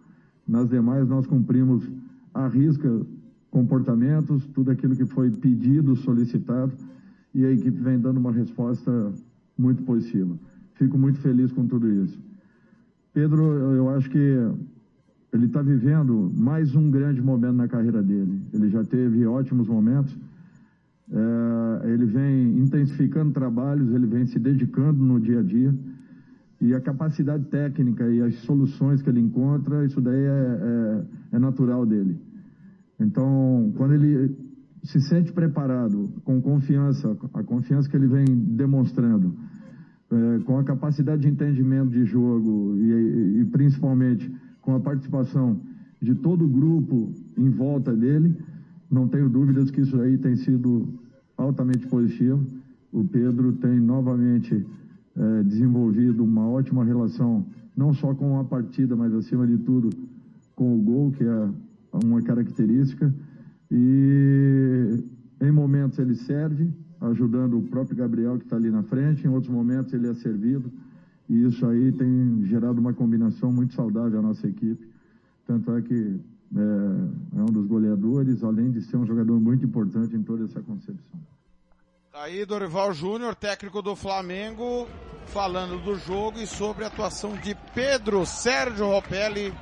Nas 0.48 0.68
demais 0.68 1.08
nós 1.08 1.28
cumprimos 1.28 1.88
a 2.34 2.48
risca 2.48 3.06
comportamentos, 3.52 4.48
tudo 4.48 4.72
aquilo 4.72 4.96
que 4.96 5.06
foi 5.06 5.30
pedido, 5.30 5.96
solicitado, 5.96 6.74
e 7.36 7.46
a 7.46 7.52
equipe 7.52 7.80
vem 7.84 8.00
dando 8.00 8.18
uma 8.18 8.32
resposta 8.32 9.14
muito 9.56 9.84
positiva. 9.84 10.36
Fico 10.76 10.98
muito 10.98 11.20
feliz 11.20 11.52
com 11.52 11.66
tudo 11.66 11.90
isso. 11.90 12.18
Pedro, 13.14 13.44
eu 13.44 13.90
acho 13.90 14.10
que 14.10 14.18
ele 15.32 15.46
está 15.46 15.62
vivendo 15.62 16.32
mais 16.36 16.76
um 16.76 16.90
grande 16.90 17.22
momento 17.22 17.56
na 17.56 17.68
carreira 17.68 18.02
dele. 18.02 18.42
Ele 18.54 18.70
já 18.70 18.84
teve 18.84 19.26
ótimos 19.26 19.68
momentos. 19.68 20.16
É, 21.12 21.94
ele 21.94 22.06
vem 22.06 22.58
intensificando 22.58 23.32
trabalhos, 23.32 23.94
ele 23.94 24.08
vem 24.08 24.26
se 24.26 24.40
dedicando 24.40 25.04
no 25.04 25.20
dia 25.20 25.40
a 25.40 25.44
dia. 25.44 25.74
E 26.60 26.74
a 26.74 26.82
capacidade 26.82 27.46
técnica 27.46 28.08
e 28.10 28.22
as 28.22 28.36
soluções 28.40 29.02
que 29.02 29.10
ele 29.10 29.20
encontra, 29.20 29.86
isso 29.86 30.02
daí 30.02 30.24
é, 30.24 30.60
é, 31.32 31.36
é 31.36 31.40
natural 31.40 31.86
dele. 31.86 32.20
Então, 33.00 33.74
quando 33.76 33.94
ele 33.94 34.36
se 34.84 35.02
sente 35.02 35.34
preparado, 35.34 36.10
com 36.24 36.42
confiança, 36.42 37.18
a 37.34 37.44
confiança 37.44 37.90
que 37.90 37.96
ele 37.98 38.08
vem 38.08 38.26
demonstrando, 38.26 39.34
com 40.56 40.60
a 40.60 40.64
capacidade 40.64 41.24
de 41.24 41.28
entendimento 41.28 41.90
de 41.90 42.06
jogo 42.06 42.78
e, 42.78 43.42
e 43.42 43.46
principalmente 43.52 44.32
com 44.62 44.74
a 44.74 44.80
participação 44.80 45.60
de 46.02 46.16
todo 46.16 46.46
o 46.46 46.48
grupo 46.48 47.12
em 47.38 47.50
volta 47.50 47.94
dele, 47.94 48.34
não 48.90 49.06
tenho 49.06 49.28
dúvidas 49.28 49.70
que 49.70 49.82
isso 49.82 50.00
aí 50.00 50.18
tem 50.18 50.38
sido 50.38 50.88
altamente 51.38 51.86
positivo. 51.88 52.46
O 52.94 53.04
Pedro 53.04 53.52
tem 53.54 53.82
novamente 53.82 54.66
é, 55.18 55.44
desenvolvido 55.44 56.24
uma 56.24 56.48
ótima 56.48 56.86
relação, 56.86 57.46
não 57.76 57.94
só 57.94 58.14
com 58.14 58.40
a 58.40 58.44
partida, 58.46 58.96
mas 58.96 59.14
acima 59.14 59.46
de 59.46 59.58
tudo 59.58 59.90
com 60.56 60.74
o 60.74 60.82
gol, 60.82 61.12
que 61.12 61.24
é 61.26 61.50
uma 62.02 62.22
característica. 62.22 63.14
E 63.70 65.04
em 65.42 65.52
momentos 65.52 66.00
ele 66.00 66.16
serve, 66.16 66.72
ajudando 67.02 67.58
o 67.58 67.64
próprio 67.64 67.96
Gabriel 67.96 68.38
que 68.38 68.46
está 68.46 68.56
ali 68.56 68.70
na 68.70 68.84
frente, 68.84 69.26
em 69.26 69.30
outros 69.30 69.52
momentos 69.52 69.94
ele 69.94 70.10
é 70.10 70.14
servido. 70.14 70.72
E 71.30 71.44
isso 71.44 71.66
aí 71.66 71.92
tem 71.92 72.46
gerado 72.46 72.80
uma 72.80 72.94
combinação 72.94 73.52
muito 73.52 73.74
saudável 73.74 74.20
à 74.20 74.22
nossa 74.22 74.48
equipe. 74.48 74.88
Tanto 75.48 75.76
é 75.76 75.82
que 75.82 76.20
é, 76.56 77.40
é 77.40 77.42
um 77.42 77.46
dos 77.46 77.66
goleadores, 77.68 78.44
além 78.44 78.72
de 78.72 78.82
ser 78.82 78.98
um 78.98 79.06
jogador 79.06 79.40
muito 79.40 79.66
importante 79.66 80.16
em 80.16 80.24
toda 80.24 80.46
essa 80.46 80.62
concepção. 80.62 81.20
Tá 82.12 82.24
aí 82.24 82.46
Dorival 82.46 82.94
Júnior, 82.94 83.36
técnico 83.36 83.82
do 83.82 83.96
Flamengo, 83.96 84.88
falando 85.26 85.84
do 85.84 85.96
jogo 85.98 86.40
e 86.40 86.48
sobre 86.48 86.84
a 86.84 86.88
atuação 86.88 87.36
de 87.36 87.56
Pedro 87.74 88.26
Sérgio 88.26 88.86
Ropelli. 88.86 89.54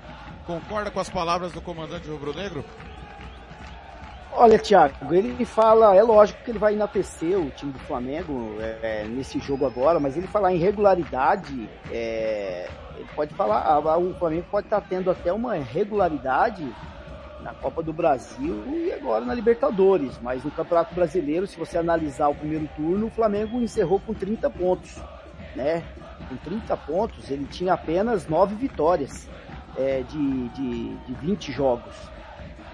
Concorda 0.46 0.91
com 0.91 1.00
as 1.00 1.10
palavras 1.10 1.54
do 1.54 1.62
comandante 1.62 2.08
rubro-negro? 2.10 2.63
Olha, 4.36 4.58
Thiago, 4.58 5.13
ele 5.13 5.46
fala, 5.46 5.96
é 5.96 6.02
lógico 6.02 6.43
que 6.43 6.50
ele 6.50 6.58
vai 6.58 6.74
enaltecer 6.74 7.39
o 7.39 7.52
time 7.52 7.72
do 7.72 7.78
Flamengo 7.80 8.56
é, 8.60 9.06
nesse 9.08 9.38
jogo 9.39 9.63
agora, 9.63 10.00
mas 10.00 10.17
ele 10.17 10.26
falar 10.26 10.52
em 10.52 10.58
regularidade, 10.58 11.69
é, 11.91 12.67
ele 12.98 13.08
pode 13.15 13.34
falar, 13.36 13.78
o 14.00 14.13
Flamengo 14.15 14.48
pode 14.50 14.65
estar 14.65 14.82
tendo 14.82 15.12
até 15.12 15.32
uma 15.32 15.54
regularidade 15.54 16.67
na 17.43 17.54
Copa 17.54 17.84
do 17.84 17.93
Brasil 17.93 18.63
e 18.67 18.91
agora 18.91 19.24
na 19.24 19.36
Libertadores, 19.36 20.17
mas 20.19 20.43
no 20.43 20.50
Campeonato 20.50 20.96
Brasileiro, 20.96 21.46
se 21.46 21.60
você 21.60 21.78
analisar 21.78 22.30
o 22.30 22.36
primeiro 22.36 22.67
turno, 22.76 23.08
o 23.08 23.12
Flamengo 23.12 23.62
encerrou 23.62 24.00
com 24.00 24.15
30 24.15 24.50
pontos, 24.50 24.98
né? 25.56 25.84
Com 26.28 26.38
30 26.38 26.76
pontos, 26.78 27.30
ele 27.30 27.46
tinha 27.46 27.74
apenas 27.74 28.28
9 28.28 28.56
vitórias 28.56 29.30
é, 29.78 30.02
de, 30.02 30.50
de, 30.50 30.96
de 30.96 31.13
20 31.22 31.52
jogos. 31.52 31.93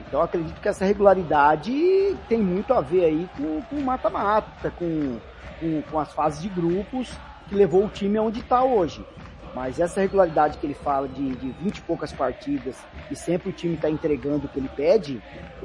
Então 0.09 0.23
acredito 0.23 0.59
que 0.59 0.67
essa 0.67 0.83
regularidade 0.85 2.17
tem 2.27 2.39
muito 2.39 2.73
a 2.73 2.81
ver 2.81 3.05
aí 3.05 3.29
com 3.37 3.75
o 3.75 3.81
mata-mata, 3.83 4.71
com, 4.71 5.19
com, 5.59 5.83
com, 5.83 5.99
as 5.99 6.11
fases 6.11 6.41
de 6.41 6.49
grupos 6.49 7.15
que 7.47 7.53
levou 7.53 7.85
o 7.85 7.89
time 7.89 8.17
aonde 8.17 8.39
está 8.39 8.63
hoje. 8.63 9.05
Mas 9.53 9.79
essa 9.79 10.01
regularidade 10.01 10.57
que 10.57 10.65
ele 10.65 10.73
fala 10.73 11.07
de, 11.07 11.35
de 11.35 11.51
20 11.51 11.77
e 11.77 11.81
poucas 11.81 12.11
partidas 12.11 12.75
e 13.11 13.15
sempre 13.15 13.49
o 13.49 13.53
time 13.53 13.75
está 13.75 13.87
entregando 13.87 14.47
o 14.47 14.49
que 14.49 14.59
ele 14.59 14.69
pede, 14.75 15.21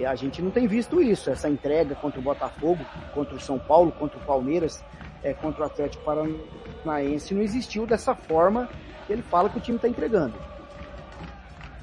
a 0.07 0.15
gente 0.15 0.43
não 0.43 0.51
tem 0.51 0.67
visto 0.67 1.01
isso. 1.01 1.31
Essa 1.31 1.49
entrega 1.49 1.95
contra 1.95 2.21
o 2.21 2.23
Botafogo, 2.23 2.85
contra 3.15 3.35
o 3.35 3.41
São 3.41 3.59
Paulo, 3.59 3.93
contra 3.93 4.19
o 4.19 4.23
Palmeiras, 4.23 4.85
é, 5.23 5.33
contra 5.33 5.63
o 5.63 5.67
Atlético 5.67 6.05
Paranaense, 6.05 7.33
não 7.33 7.41
existiu 7.41 7.87
dessa 7.87 8.15
forma 8.15 8.69
que 9.07 9.13
ele 9.13 9.23
fala 9.23 9.49
que 9.49 9.57
o 9.57 9.61
time 9.61 9.77
está 9.77 9.89
entregando. 9.89 10.35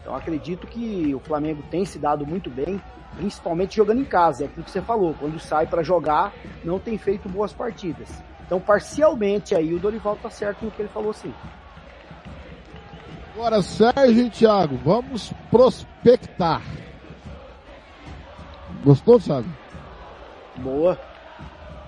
Então 0.02 0.16
acredito 0.16 0.68
que 0.68 1.14
o 1.14 1.20
Flamengo 1.20 1.64
tem 1.70 1.86
se 1.86 2.00
dado 2.00 2.26
muito 2.26 2.50
bem, 2.50 2.82
principalmente 3.16 3.76
jogando 3.76 4.02
em 4.02 4.06
casa, 4.06 4.44
é 4.44 4.48
aquilo 4.48 4.66
que 4.66 4.72
você 4.72 4.82
falou, 4.82 5.16
quando 5.20 5.40
sai 5.40 5.68
para 5.68 5.84
jogar, 5.84 6.34
não 6.64 6.80
tem 6.80 6.98
feito 6.98 7.30
boas 7.30 7.54
partidas. 7.54 8.10
Então 8.46 8.60
parcialmente 8.60 9.56
aí 9.56 9.74
o 9.74 9.80
Dorival 9.80 10.18
tá 10.22 10.30
certo 10.30 10.66
no 10.66 10.72
que 10.72 10.82
ele 10.82 10.90
falou 10.90 11.14
sim. 11.14 11.34
Agora 13.34 13.62
Sérgio 13.62 14.26
e 14.26 14.30
Thiago, 14.30 14.76
vamos 14.84 15.32
prospectar. 15.50 16.62
Gostou, 18.84 19.20
Thiago? 19.20 19.48
Boa. 20.58 21.00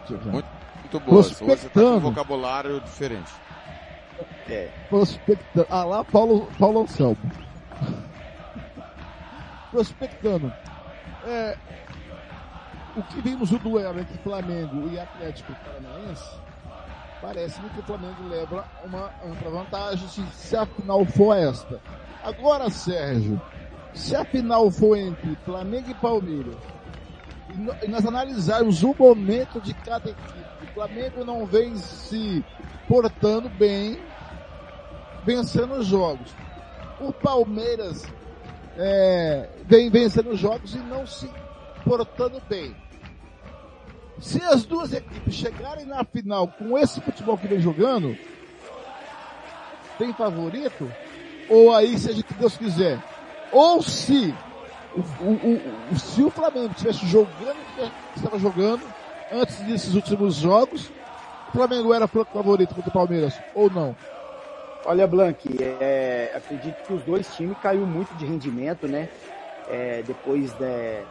Muito, 0.09 0.47
muito 0.79 0.99
boa. 0.99 1.19
Hoje 1.19 1.35
você 1.35 1.69
tá 1.69 1.81
com 1.81 1.87
um 1.87 1.99
vocabulário 1.99 2.79
diferente. 2.81 3.31
É. 4.47 4.69
Prospectando. 4.89 5.67
Ah 5.69 5.83
lá, 5.83 6.03
Paulo, 6.03 6.47
Paulo 6.59 6.81
Anselmo 6.81 7.17
prospectando. 9.71 10.53
É, 11.25 11.57
o 12.95 13.01
que 13.03 13.21
vimos 13.21 13.51
o 13.51 13.57
duelo 13.57 13.99
entre 13.99 14.17
Flamengo 14.19 14.87
e 14.89 14.99
Atlético 14.99 15.53
Paranaense, 15.65 16.29
parece-me 17.21 17.69
que 17.69 17.79
o 17.79 17.83
Flamengo 17.83 18.27
leva 18.27 18.65
uma 18.83 19.09
ampla 19.25 19.49
vantagem 19.49 20.07
se, 20.07 20.23
se 20.27 20.55
a 20.55 20.65
final 20.65 21.03
for 21.05 21.35
esta. 21.35 21.81
Agora, 22.23 22.69
Sérgio, 22.69 23.41
se 23.93 24.15
a 24.15 24.23
final 24.23 24.69
for 24.69 24.95
entre 24.95 25.35
Flamengo 25.43 25.89
e 25.89 25.93
Palmeiras, 25.95 26.55
e 27.83 27.87
nós 27.87 28.05
analisarmos 28.05 28.83
o 28.83 28.95
momento 28.97 29.59
de 29.61 29.73
cada 29.73 30.09
equipe, 30.09 30.63
o 30.63 30.73
Flamengo 30.73 31.25
não 31.25 31.45
vem 31.45 31.75
se 31.75 32.43
portando 32.87 33.49
bem, 33.49 33.99
vencendo 35.23 35.75
os 35.75 35.87
jogos. 35.87 36.31
O 37.03 37.11
Palmeiras 37.11 38.05
é, 38.77 39.49
vem 39.65 39.89
vencendo 39.89 40.35
jogos 40.37 40.73
e 40.73 40.77
não 40.77 41.05
se 41.05 41.29
portando 41.83 42.41
bem. 42.47 42.73
Se 44.19 44.41
as 44.41 44.63
duas 44.63 44.93
equipes 44.93 45.35
chegarem 45.35 45.85
na 45.85 46.05
final 46.05 46.47
com 46.47 46.77
esse 46.77 47.01
futebol 47.01 47.37
que 47.37 47.47
vem 47.47 47.59
jogando, 47.59 48.17
tem 49.97 50.13
favorito? 50.13 50.89
Ou 51.49 51.73
aí 51.73 51.97
seja 51.99 52.21
o 52.21 52.23
que 52.23 52.33
Deus 52.35 52.55
quiser. 52.55 53.03
Ou 53.51 53.83
se 53.83 54.33
o, 54.95 55.01
o, 55.23 55.91
o, 55.91 55.99
se 55.99 56.23
o 56.23 56.29
Flamengo 56.29 56.71
estivesse 56.71 57.05
jogando 57.05 57.57
o 57.57 58.13
que 58.13 58.17
estava 58.17 58.39
jogando 58.39 58.83
antes 59.29 59.57
desses 59.57 59.93
últimos 59.93 60.35
jogos, 60.35 60.89
o 61.49 61.51
Flamengo 61.51 61.93
era 61.93 62.07
favorito 62.07 62.73
contra 62.73 62.89
o 62.89 62.93
Palmeiras 62.93 63.37
ou 63.53 63.69
não? 63.69 63.93
Olha, 64.85 65.07
Blank, 65.07 65.47
é, 65.61 66.33
acredito 66.35 66.83
que 66.83 66.91
os 66.91 67.01
dois 67.03 67.33
times 67.35 67.57
caiu 67.59 67.85
muito 67.85 68.13
de 68.15 68.25
rendimento, 68.25 68.85
né? 68.85 69.07
É, 69.69 70.03
depois 70.05 70.51
de, 70.51 71.03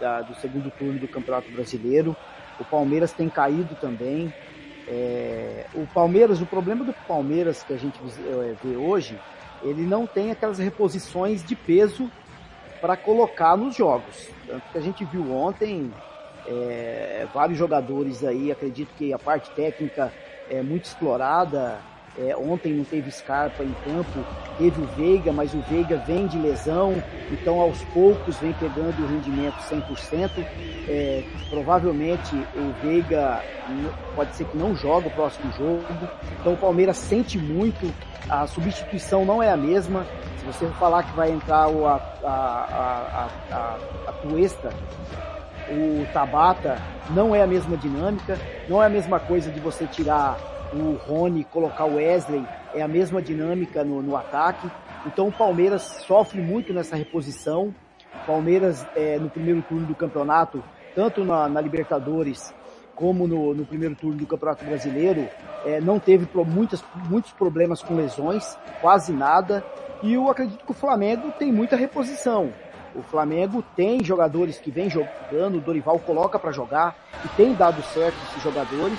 da, 0.00 0.22
do 0.22 0.34
segundo 0.34 0.70
turno 0.72 0.98
do 0.98 1.06
Campeonato 1.06 1.48
Brasileiro. 1.52 2.16
O 2.58 2.64
Palmeiras 2.64 3.12
tem 3.12 3.28
caído 3.28 3.76
também. 3.76 4.34
É, 4.88 5.66
o 5.72 5.86
Palmeiras, 5.86 6.40
o 6.40 6.46
problema 6.46 6.84
do 6.84 6.92
Palmeiras 7.06 7.62
que 7.62 7.72
a 7.72 7.76
gente 7.76 7.96
é, 8.26 8.54
vê 8.64 8.76
hoje, 8.76 9.16
ele 9.62 9.82
não 9.82 10.04
tem 10.04 10.32
aquelas 10.32 10.58
reposições 10.58 11.44
de 11.44 11.54
peso 11.54 12.10
para 12.80 12.96
colocar 12.96 13.56
nos 13.56 13.76
jogos. 13.76 14.28
Tanto 14.48 14.62
que 14.72 14.78
a 14.78 14.80
gente 14.80 15.04
viu 15.04 15.32
ontem 15.32 15.92
é, 16.44 17.24
vários 17.32 17.56
jogadores 17.56 18.24
aí, 18.24 18.50
acredito 18.50 18.92
que 18.98 19.12
a 19.12 19.18
parte 19.18 19.48
técnica 19.50 20.12
é 20.50 20.60
muito 20.60 20.86
explorada, 20.86 21.78
é, 22.18 22.34
ontem 22.34 22.72
não 22.72 22.84
teve 22.84 23.10
Scarpa 23.10 23.62
em 23.62 23.74
campo, 23.84 24.24
teve 24.56 24.80
o 24.80 24.86
Veiga, 24.86 25.32
mas 25.32 25.52
o 25.52 25.60
Veiga 25.60 25.98
vem 26.06 26.26
de 26.26 26.38
lesão, 26.38 27.02
então 27.30 27.60
aos 27.60 27.82
poucos 27.86 28.38
vem 28.38 28.54
pegando 28.54 29.02
o 29.02 29.06
rendimento 29.06 29.56
100%. 29.58 30.30
É, 30.88 31.24
provavelmente 31.50 32.34
o 32.54 32.72
Veiga 32.82 33.42
pode 34.14 34.34
ser 34.34 34.46
que 34.46 34.56
não 34.56 34.74
joga 34.74 35.08
o 35.08 35.10
próximo 35.10 35.52
jogo, 35.52 35.84
então 36.40 36.54
o 36.54 36.56
Palmeiras 36.56 36.96
sente 36.96 37.38
muito, 37.38 37.92
a 38.30 38.46
substituição 38.46 39.24
não 39.24 39.42
é 39.42 39.50
a 39.50 39.56
mesma. 39.56 40.06
Se 40.38 40.46
você 40.46 40.66
falar 40.78 41.02
que 41.02 41.14
vai 41.14 41.30
entrar 41.30 41.68
o, 41.68 41.86
a, 41.86 42.00
a, 42.24 42.28
a, 42.30 43.28
a, 43.50 43.78
a 44.08 44.12
Tuesta, 44.12 44.70
o 45.68 46.06
Tabata, 46.12 46.80
não 47.10 47.34
é 47.34 47.42
a 47.42 47.46
mesma 47.46 47.76
dinâmica, 47.76 48.38
não 48.68 48.82
é 48.82 48.86
a 48.86 48.88
mesma 48.88 49.20
coisa 49.20 49.50
de 49.50 49.60
você 49.60 49.86
tirar 49.86 50.55
o 50.72 50.96
Rony 51.06 51.44
colocar 51.44 51.84
o 51.84 51.96
Wesley, 51.96 52.44
é 52.74 52.82
a 52.82 52.88
mesma 52.88 53.22
dinâmica 53.22 53.84
no, 53.84 54.02
no 54.02 54.16
ataque. 54.16 54.70
Então 55.06 55.28
o 55.28 55.32
Palmeiras 55.32 55.82
sofre 56.06 56.40
muito 56.40 56.72
nessa 56.72 56.96
reposição. 56.96 57.74
O 58.22 58.26
Palmeiras 58.26 58.86
é, 58.96 59.18
no 59.18 59.30
primeiro 59.30 59.62
turno 59.62 59.86
do 59.86 59.94
campeonato, 59.94 60.62
tanto 60.94 61.24
na, 61.24 61.48
na 61.48 61.60
Libertadores 61.60 62.54
como 62.94 63.28
no, 63.28 63.54
no, 63.54 63.66
primeiro 63.66 63.94
turno 63.94 64.16
do 64.16 64.26
Campeonato 64.26 64.64
Brasileiro, 64.64 65.28
é, 65.66 65.80
não 65.82 65.98
teve 65.98 66.26
muitas, 66.46 66.82
muitos 67.10 67.30
problemas 67.30 67.82
com 67.82 67.94
lesões, 67.94 68.56
quase 68.80 69.12
nada. 69.12 69.62
E 70.02 70.14
eu 70.14 70.30
acredito 70.30 70.64
que 70.64 70.70
o 70.70 70.74
Flamengo 70.74 71.30
tem 71.38 71.52
muita 71.52 71.76
reposição. 71.76 72.50
O 72.94 73.02
Flamengo 73.02 73.62
tem 73.76 74.02
jogadores 74.02 74.58
que 74.58 74.70
vem 74.70 74.88
jogando, 74.88 75.58
o 75.58 75.60
Dorival 75.60 75.98
coloca 75.98 76.38
para 76.38 76.50
jogar 76.50 76.96
e 77.22 77.28
tem 77.36 77.54
dado 77.54 77.82
certo 77.82 78.16
esses 78.30 78.42
jogadores. 78.42 78.98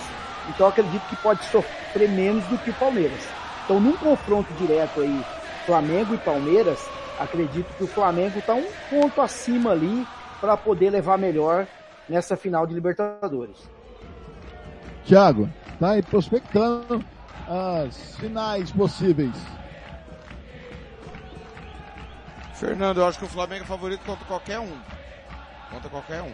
Então 0.50 0.68
acredito 0.68 1.08
que 1.08 1.16
pode 1.18 1.44
sofrer 1.46 2.10
menos 2.10 2.46
do 2.46 2.58
que 2.58 2.70
o 2.70 2.74
Palmeiras. 2.74 3.28
Então 3.66 3.80
num 3.80 3.98
confronto 3.98 4.52
direto 4.54 5.02
aí, 5.02 5.26
Flamengo 5.66 6.14
e 6.14 6.18
Palmeiras, 6.18 6.88
acredito 7.20 7.74
que 7.76 7.84
o 7.84 7.88
Flamengo 7.88 8.40
está 8.40 8.54
um 8.54 8.68
ponto 8.90 9.22
acima 9.22 9.72
ali 9.72 10.08
para 10.40 10.56
poder 10.56 10.90
levar 10.90 11.18
melhor 11.18 11.68
nessa 12.08 12.38
final 12.38 12.66
de 12.66 12.74
Libertadores. 12.74 13.70
Thiago, 15.06 15.50
tá 15.80 15.92
aí 15.92 16.02
prospectando 16.02 17.04
as 17.48 18.16
finais 18.18 18.72
possíveis. 18.72 19.36
Fernando, 22.54 22.98
eu 22.98 23.08
acho 23.08 23.20
que 23.20 23.26
o 23.26 23.30
Flamengo 23.30 23.64
é 23.64 23.68
favorito 23.68 24.04
contra 24.06 24.26
qualquer 24.26 24.60
um. 24.60 24.78
Contra 25.70 25.90
qualquer 25.90 26.22
um. 26.22 26.34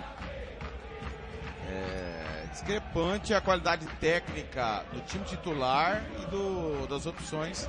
Discrepante 2.53 3.33
a 3.33 3.41
qualidade 3.41 3.83
técnica 3.99 4.85
do 4.93 5.01
time 5.01 5.25
titular 5.25 6.03
e 6.21 6.25
do, 6.27 6.85
das 6.85 7.07
opções 7.07 7.67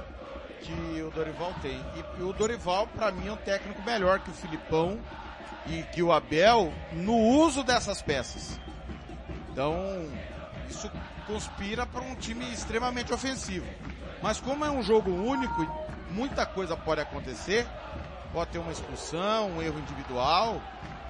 que 0.61 1.03
o 1.03 1.11
Dorival 1.11 1.55
tem. 1.63 1.83
E, 1.97 2.21
e 2.21 2.23
o 2.23 2.35
Dorival, 2.35 2.87
para 2.89 3.11
mim, 3.11 3.29
é 3.29 3.33
um 3.33 3.37
técnico 3.37 3.81
melhor 3.83 4.21
que 4.21 4.31
o 4.31 4.35
Filipão 4.35 5.01
e 5.67 5.83
que 5.85 6.03
o 6.03 6.13
Abel 6.13 6.71
no 6.93 7.17
uso 7.17 7.65
dessas 7.65 8.03
peças. 8.03 8.61
Então, 9.51 10.07
isso 10.69 10.91
conspira 11.27 11.87
para 11.87 12.03
um 12.03 12.15
time 12.15 12.45
extremamente 12.53 13.11
ofensivo. 13.11 13.67
Mas 14.23 14.39
como 14.39 14.67
é 14.67 14.71
um 14.71 14.83
jogo 14.83 15.11
único 15.11 15.63
e 15.63 16.13
muita 16.13 16.45
coisa 16.45 16.77
pode 16.77 17.01
acontecer, 17.01 17.67
pode 18.35 18.51
ter 18.51 18.59
uma 18.59 18.73
expulsão, 18.73 19.51
um 19.53 19.63
erro 19.63 19.79
individual, 19.79 20.61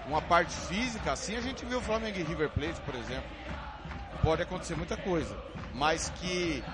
uma 0.06 0.22
parte 0.22 0.54
física, 0.54 1.10
assim 1.10 1.36
a 1.36 1.40
gente 1.40 1.64
viu 1.64 1.78
o 1.78 1.82
Flamengo 1.82 2.16
e 2.18 2.22
River 2.22 2.50
Plate, 2.50 2.80
por 2.82 2.94
exemplo. 2.94 3.28
Pode 4.24 4.40
acontecer 4.40 4.74
muita 4.74 4.96
coisa, 4.96 5.36
mas 5.74 6.08
que 6.16 6.64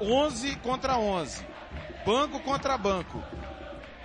11 0.00 0.56
contra 0.56 0.96
11, 0.96 1.46
banco 2.06 2.40
contra 2.40 2.78
banco 2.78 3.22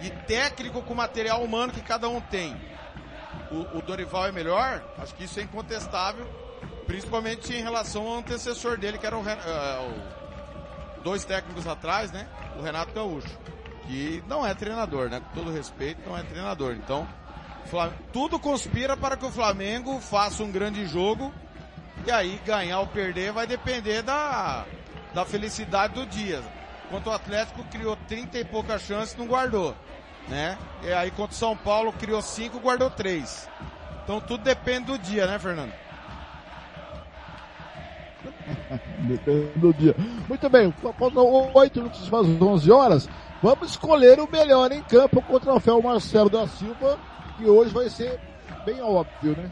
e 0.02 0.10
técnico 0.10 0.82
com 0.82 0.94
material 0.94 1.42
humano 1.42 1.72
que 1.72 1.82
cada 1.82 2.10
um 2.10 2.20
tem. 2.20 2.54
O, 3.50 3.78
o 3.78 3.82
Dorival 3.82 4.28
é 4.28 4.32
melhor, 4.34 4.84
acho 4.98 5.16
que 5.16 5.24
isso 5.24 5.40
é 5.40 5.44
incontestável, 5.44 6.28
principalmente 6.86 7.54
em 7.54 7.64
relação 7.64 8.06
ao 8.06 8.18
antecessor 8.18 8.78
dele, 8.78 8.98
que 8.98 9.06
era 9.06 9.18
o, 9.18 9.22
uh, 9.22 9.26
o 11.00 11.02
dois 11.02 11.24
técnicos 11.24 11.66
atrás, 11.66 12.12
né? 12.12 12.28
O 12.58 12.62
Renato 12.62 12.94
Gaúcho, 12.94 13.40
que 13.88 14.22
não 14.28 14.46
é 14.46 14.54
treinador, 14.54 15.10
né? 15.10 15.22
Com 15.22 15.44
todo 15.44 15.50
respeito, 15.50 16.02
não 16.06 16.18
é 16.18 16.24
treinador. 16.24 16.74
Então, 16.74 17.08
tudo 18.12 18.38
conspira 18.38 18.98
para 18.98 19.16
que 19.16 19.26
o 19.26 19.32
Flamengo 19.32 20.02
faça 20.02 20.44
um 20.44 20.52
grande 20.52 20.86
jogo 20.86 21.34
e 22.10 22.12
aí 22.12 22.42
ganhar 22.44 22.80
ou 22.80 22.88
perder 22.88 23.32
vai 23.32 23.46
depender 23.46 24.02
da, 24.02 24.66
da 25.14 25.24
felicidade 25.26 25.94
do 25.94 26.08
dia. 26.08 26.42
Enquanto 26.88 27.06
o 27.06 27.12
Atlético 27.12 27.64
criou 27.66 27.96
30 28.08 28.40
e 28.40 28.44
poucas 28.44 28.82
chances, 28.82 29.16
não 29.16 29.28
guardou. 29.28 29.76
Né? 30.28 30.58
E 30.82 30.92
aí 30.92 31.12
contra 31.12 31.34
o 31.34 31.38
São 31.38 31.56
Paulo 31.56 31.94
criou 31.94 32.20
5, 32.20 32.60
guardou 32.60 32.90
3. 32.90 33.48
Então 34.04 34.20
tudo 34.20 34.44
depende 34.44 34.88
do 34.88 34.98
dia, 34.98 35.28
né, 35.28 35.38
Fernando? 35.38 35.72
depende 39.08 39.52
do 39.56 39.72
dia. 39.72 39.96
Muito 40.28 40.50
bem, 40.50 40.74
faltam 40.98 41.52
8 41.54 41.80
minutos 41.80 42.10
para 42.10 42.22
as 42.22 42.42
11 42.42 42.72
horas. 42.72 43.10
Vamos 43.42 43.70
escolher 43.70 44.20
o 44.20 44.28
melhor 44.30 44.72
em 44.72 44.82
campo 44.82 45.22
contra 45.22 45.52
o 45.52 45.54
troféu 45.54 45.80
Marcelo 45.80 46.30
da 46.30 46.48
Silva, 46.48 46.98
que 47.38 47.46
hoje 47.46 47.72
vai 47.72 47.88
ser 47.88 48.20
bem 48.66 48.82
óbvio, 48.82 49.38
né? 49.38 49.52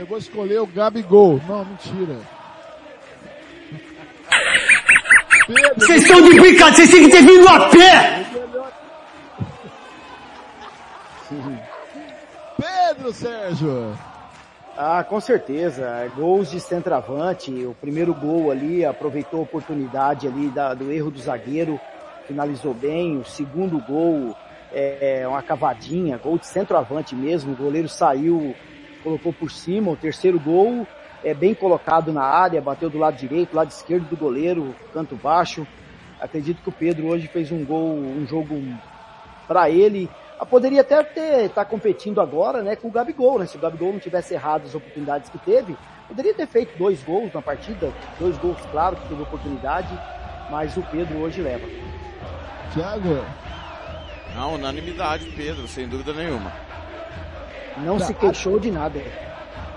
Eu 0.00 0.06
vou 0.06 0.18
escolher 0.18 0.60
o 0.60 0.66
Gabigol. 0.66 1.40
Não, 1.48 1.64
mentira. 1.64 2.16
Vocês 5.76 6.02
estão 6.02 6.20
de 6.22 6.40
brincadeira, 6.40 6.74
vocês 6.74 6.90
têm 6.90 7.04
que 7.04 7.10
ter 7.10 7.22
vindo 7.22 7.48
a 7.48 7.68
pé! 7.70 8.26
Pedro 12.56 13.12
Sérgio! 13.12 13.98
Ah, 14.76 15.02
com 15.04 15.20
certeza. 15.20 16.10
Gols 16.14 16.50
de 16.50 16.60
centroavante. 16.60 17.50
O 17.64 17.74
primeiro 17.74 18.12
gol 18.12 18.50
ali 18.50 18.84
aproveitou 18.84 19.40
a 19.40 19.42
oportunidade 19.44 20.26
ali 20.26 20.48
da, 20.48 20.74
do 20.74 20.92
erro 20.92 21.10
do 21.10 21.18
zagueiro, 21.18 21.80
finalizou 22.26 22.74
bem. 22.74 23.16
O 23.16 23.24
segundo 23.24 23.78
gol 23.78 24.36
é 24.72 25.24
uma 25.26 25.42
cavadinha, 25.42 26.18
gol 26.18 26.38
de 26.38 26.46
centroavante 26.46 27.14
mesmo. 27.14 27.52
O 27.52 27.56
goleiro 27.56 27.88
saiu 27.88 28.54
colocou 29.06 29.32
por 29.32 29.52
cima, 29.52 29.92
o 29.92 29.96
terceiro 29.96 30.40
gol 30.40 30.84
é 31.22 31.32
bem 31.32 31.54
colocado 31.54 32.12
na 32.12 32.24
área, 32.24 32.60
bateu 32.60 32.90
do 32.90 32.98
lado 32.98 33.16
direito, 33.16 33.54
lado 33.54 33.70
esquerdo 33.70 34.08
do 34.08 34.16
goleiro, 34.16 34.74
canto 34.92 35.14
baixo. 35.14 35.64
Acredito 36.20 36.60
que 36.60 36.68
o 36.68 36.72
Pedro 36.72 37.06
hoje 37.06 37.28
fez 37.28 37.52
um 37.52 37.64
gol, 37.64 37.86
um 37.86 38.26
jogo 38.26 38.60
para 39.46 39.70
ele. 39.70 40.10
Ah, 40.40 40.44
poderia 40.44 40.80
até 40.80 41.04
ter 41.04 41.50
tá 41.50 41.64
competindo 41.64 42.20
agora, 42.20 42.62
né, 42.62 42.74
com 42.74 42.88
o 42.88 42.90
Gabigol, 42.90 43.38
né? 43.38 43.46
Se 43.46 43.56
o 43.56 43.60
Gabigol 43.60 43.92
não 43.92 44.00
tivesse 44.00 44.34
errado 44.34 44.64
as 44.64 44.74
oportunidades 44.74 45.30
que 45.30 45.38
teve, 45.38 45.76
poderia 46.08 46.34
ter 46.34 46.48
feito 46.48 46.76
dois 46.76 47.00
gols 47.04 47.32
na 47.32 47.40
partida, 47.40 47.92
dois 48.18 48.36
gols, 48.38 48.58
claro, 48.72 48.96
que 48.96 49.08
teve 49.08 49.22
oportunidade, 49.22 49.96
mas 50.50 50.76
o 50.76 50.82
Pedro 50.82 51.18
hoje 51.18 51.40
leva. 51.40 51.66
Thiago. 52.74 53.24
Não, 54.34 54.54
unanimidade, 54.54 55.26
Pedro, 55.36 55.68
sem 55.68 55.88
dúvida 55.88 56.12
nenhuma. 56.12 56.65
Não 57.78 57.98
tá. 57.98 58.06
se 58.06 58.14
queixou 58.14 58.58
de 58.58 58.70
nada. 58.70 59.00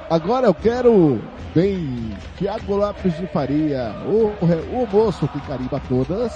Agora 0.09 0.47
eu 0.47 0.53
quero 0.53 1.21
bem 1.53 2.17
Tiago 2.37 2.75
Lopes 2.75 3.15
de 3.17 3.27
Faria, 3.27 3.93
o, 4.05 4.33
o 4.41 4.87
moço 4.91 5.27
que 5.27 5.39
carimba 5.41 5.81
todas. 5.87 6.33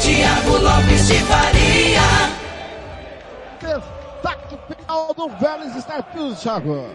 Tiago 0.00 0.56
Lopes 0.58 1.08
de 1.08 1.18
Faria. 1.20 2.00
Destaque 3.60 4.58
final 4.74 5.14
do 5.14 5.28
Vélez 5.36 5.76
Starfield, 5.76 6.40
Thiago. 6.40 6.88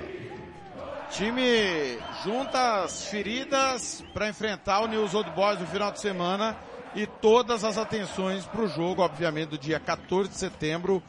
Time 1.11 1.99
junta 2.23 2.83
as 2.83 3.05
feridas 3.05 4.03
para 4.13 4.29
enfrentar 4.29 4.79
o 4.79 4.87
News 4.87 5.13
Old 5.13 5.29
Boys 5.31 5.59
no 5.59 5.67
final 5.67 5.91
de 5.91 5.99
semana 5.99 6.55
e 6.95 7.05
todas 7.05 7.63
as 7.63 7.77
atenções 7.77 8.45
para 8.45 8.61
o 8.61 8.67
jogo, 8.67 9.01
obviamente, 9.01 9.49
do 9.49 9.57
dia 9.57 9.79
14 9.79 10.29
de 10.29 10.35
setembro 10.35 11.01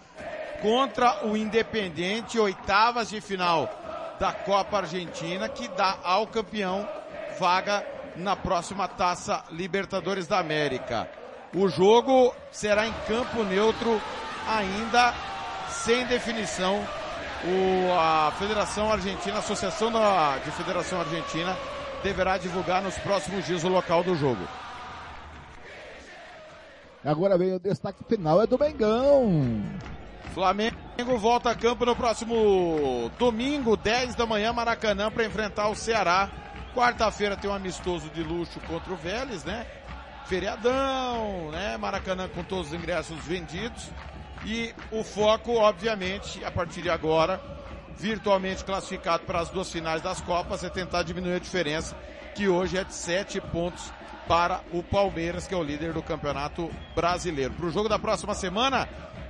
contra 0.61 1.27
o 1.27 1.37
Independente, 1.37 2.39
oitavas 2.39 3.11
de 3.11 3.21
final 3.21 3.69
da 4.21 4.33
Copa 4.33 4.79
Argentina, 4.79 5.49
que 5.49 5.67
dá 5.69 5.99
ao 6.05 6.27
campeão 6.27 6.89
vaga 7.39 7.85
na 8.17 8.37
próxima 8.37 8.87
Taça 8.87 9.43
Libertadores 9.51 10.29
da 10.29 10.39
América. 10.39 11.09
O 11.55 11.69
jogo 11.69 12.35
será 12.51 12.87
em 12.87 12.93
campo 13.09 13.43
neutro, 13.43 14.01
ainda 14.49 15.13
sem 15.69 16.07
definição. 16.07 16.87
O, 17.45 17.93
a 17.99 18.33
Federação 18.39 18.93
Argentina, 18.93 19.37
a 19.37 19.39
Associação 19.41 19.91
da, 19.91 20.39
de 20.39 20.51
Federação 20.53 21.01
Argentina, 21.01 21.57
deverá 22.03 22.39
divulgar 22.39 22.81
nos 22.81 22.97
próximos 22.99 23.45
dias 23.45 23.65
o 23.65 23.69
local 23.69 24.05
do 24.05 24.15
jogo. 24.15 24.47
Agora 27.05 27.37
vem 27.37 27.53
o 27.53 27.59
destaque 27.59 28.05
final, 28.05 28.41
é 28.41 28.47
do 28.47 28.57
Mengão. 28.57 29.61
Flamengo 30.33 31.19
volta 31.19 31.51
a 31.51 31.55
campo 31.55 31.85
no 31.85 31.97
próximo 31.97 33.11
domingo, 33.19 33.77
10 33.77 34.15
da 34.15 34.25
manhã, 34.25 34.53
Maracanã, 34.53 35.11
para 35.11 35.25
enfrentar 35.25 35.69
o 35.69 35.75
Ceará. 35.75 36.31
Quarta-feira 36.75 37.37
tem 37.37 37.51
um 37.51 37.55
amistoso 37.55 38.09
de 38.11 38.23
luxo 38.23 38.61
contra 38.61 38.93
o 38.93 38.97
Vélez, 38.97 39.45
né? 39.45 39.67
Feriadão, 40.27 41.51
né? 41.51 41.77
Maracanã 41.77 42.29
com 42.29 42.45
todos 42.45 42.69
os 42.69 42.73
ingressos 42.73 43.19
vendidos. 43.25 43.91
E 44.47 44.73
o 44.93 45.03
foco, 45.03 45.57
obviamente, 45.57 46.43
a 46.45 46.53
partir 46.53 46.83
de 46.83 46.91
agora, 46.91 47.41
virtualmente 47.99 48.65
classificado 48.65 49.25
para 49.25 49.41
as 49.41 49.51
duas 49.51 49.71
finais 49.71 50.01
das 50.01 50.21
Copas, 50.21 50.63
é 50.63 50.71
tentar 50.71 51.03
diminuir 51.03 51.35
a 51.35 51.41
diferença, 51.41 51.97
que 52.35 52.49
hoje 52.49 52.79
é 52.79 52.85
de 52.85 52.95
sete 52.95 53.41
pontos 53.41 53.93
para 54.33 54.63
o 54.73 54.83
Palmeiras, 54.83 55.47
que 55.47 55.53
é 55.53 55.57
o 55.59 55.63
líder 55.63 55.93
do 55.93 56.03
Campeonato 56.03 56.71
Brasileiro. 56.97 57.53
Para 57.53 57.67
o 57.67 57.71
jogo 57.71 57.87
da 57.87 57.99
próxima 57.99 58.35
semana, 58.35 58.89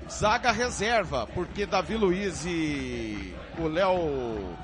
zaga 0.09 0.53
reserva, 0.53 1.27
porque 1.35 1.67
Davi 1.67 1.97
Luiz 1.97 2.47
e 2.47 3.35
o 3.59 3.67
Léo 3.67 4.55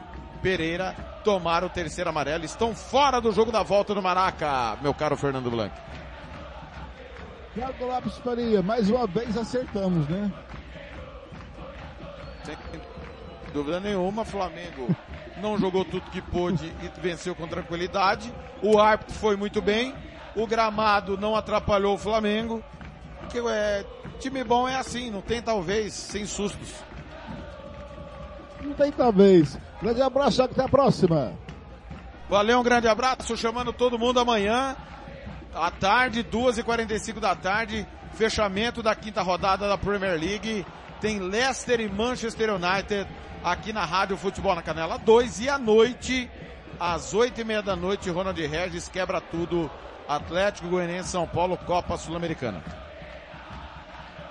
Pereira 0.41 0.95
tomaram 1.25 1.67
o 1.67 1.71
terceiro 1.71 2.09
amarelo, 2.09 2.45
estão 2.45 2.73
fora 2.73 3.21
do 3.21 3.33
jogo 3.33 3.51
da 3.51 3.65
volta 3.65 3.93
no 3.97 4.01
Maraca, 4.01 4.79
meu 4.81 4.95
caro 4.95 5.17
Fernando 5.17 5.51
Blanc. 5.51 5.75
Thiago 7.55 7.87
Lopes 7.87 8.19
Faria, 8.19 8.63
mais 8.63 8.89
uma 8.89 9.09
vez 9.09 9.37
acertamos, 9.37 10.09
né? 10.09 10.33
Sem 12.45 12.57
dúvida 13.53 13.81
nenhuma, 13.81 14.25
Flamengo 14.25 14.95
não 15.43 15.59
jogou 15.59 15.85
tudo 15.85 16.11
que 16.11 16.23
pôde 16.23 16.73
e 16.81 17.01
venceu 17.01 17.35
com 17.35 17.49
tranquilidade. 17.49 18.33
O 18.63 18.79
árbitro 18.79 19.15
foi 19.15 19.37
muito 19.37 19.61
bem. 19.61 19.95
O 20.39 20.47
gramado 20.47 21.19
não 21.19 21.35
atrapalhou 21.35 21.97
o 21.97 21.99
Flamengo. 21.99 22.63
Que 23.29 23.41
é, 23.41 23.85
time 24.21 24.45
bom 24.45 24.69
é 24.69 24.77
assim, 24.77 25.11
não 25.11 25.21
tem 25.21 25.43
talvez, 25.43 25.93
sem 25.93 26.25
sustos. 26.27 26.73
Não 28.63 28.73
tem 28.73 28.93
talvez. 28.93 29.59
Grande 29.83 30.01
abraço, 30.01 30.41
até 30.41 30.63
a 30.63 30.69
próxima. 30.69 31.33
Valeu, 32.29 32.61
um 32.61 32.63
grande 32.63 32.87
abraço, 32.87 33.37
chamando 33.37 33.73
todo 33.73 33.99
mundo 33.99 34.21
amanhã, 34.21 34.77
à 35.53 35.73
tarde, 35.73 36.23
2h45 36.23 37.19
da 37.19 37.35
tarde, 37.35 37.85
fechamento 38.15 38.81
da 38.81 38.95
quinta 38.95 39.23
rodada 39.23 39.67
da 39.67 39.77
Premier 39.77 40.17
League. 40.17 40.65
Tem 41.01 41.19
Leicester 41.19 41.81
e 41.81 41.89
Manchester 41.89 42.55
United 42.55 43.09
aqui 43.43 43.73
na 43.73 43.85
Rádio 43.85 44.17
Futebol 44.17 44.55
na 44.55 44.63
Canela 44.63 44.99
2 44.99 45.41
e 45.41 45.49
à 45.49 45.59
noite, 45.59 46.31
às 46.79 47.13
8 47.13 47.41
e 47.41 47.45
meia 47.45 47.63
da 47.63 47.75
noite, 47.75 48.09
Ronald 48.09 48.41
Regis 48.41 48.89
quebra 48.89 49.21
tudo. 49.21 49.69
Atlético 50.09 50.69
Goianiense 50.69 51.11
São 51.11 51.27
Paulo, 51.27 51.59
Copa 51.59 51.99
Sul-Americana. 51.99 52.63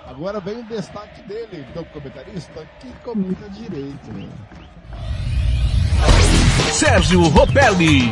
Agora 0.08 0.40
vem 0.40 0.58
o 0.58 0.64
destaque 0.64 1.22
dele, 1.22 1.64
do 1.72 1.84
comentarista, 1.84 2.66
que 2.80 2.90
comenta 3.04 3.48
direito. 3.50 4.12
Né? 4.12 4.28
Sérgio 6.72 7.22
Ropelli. 7.28 8.10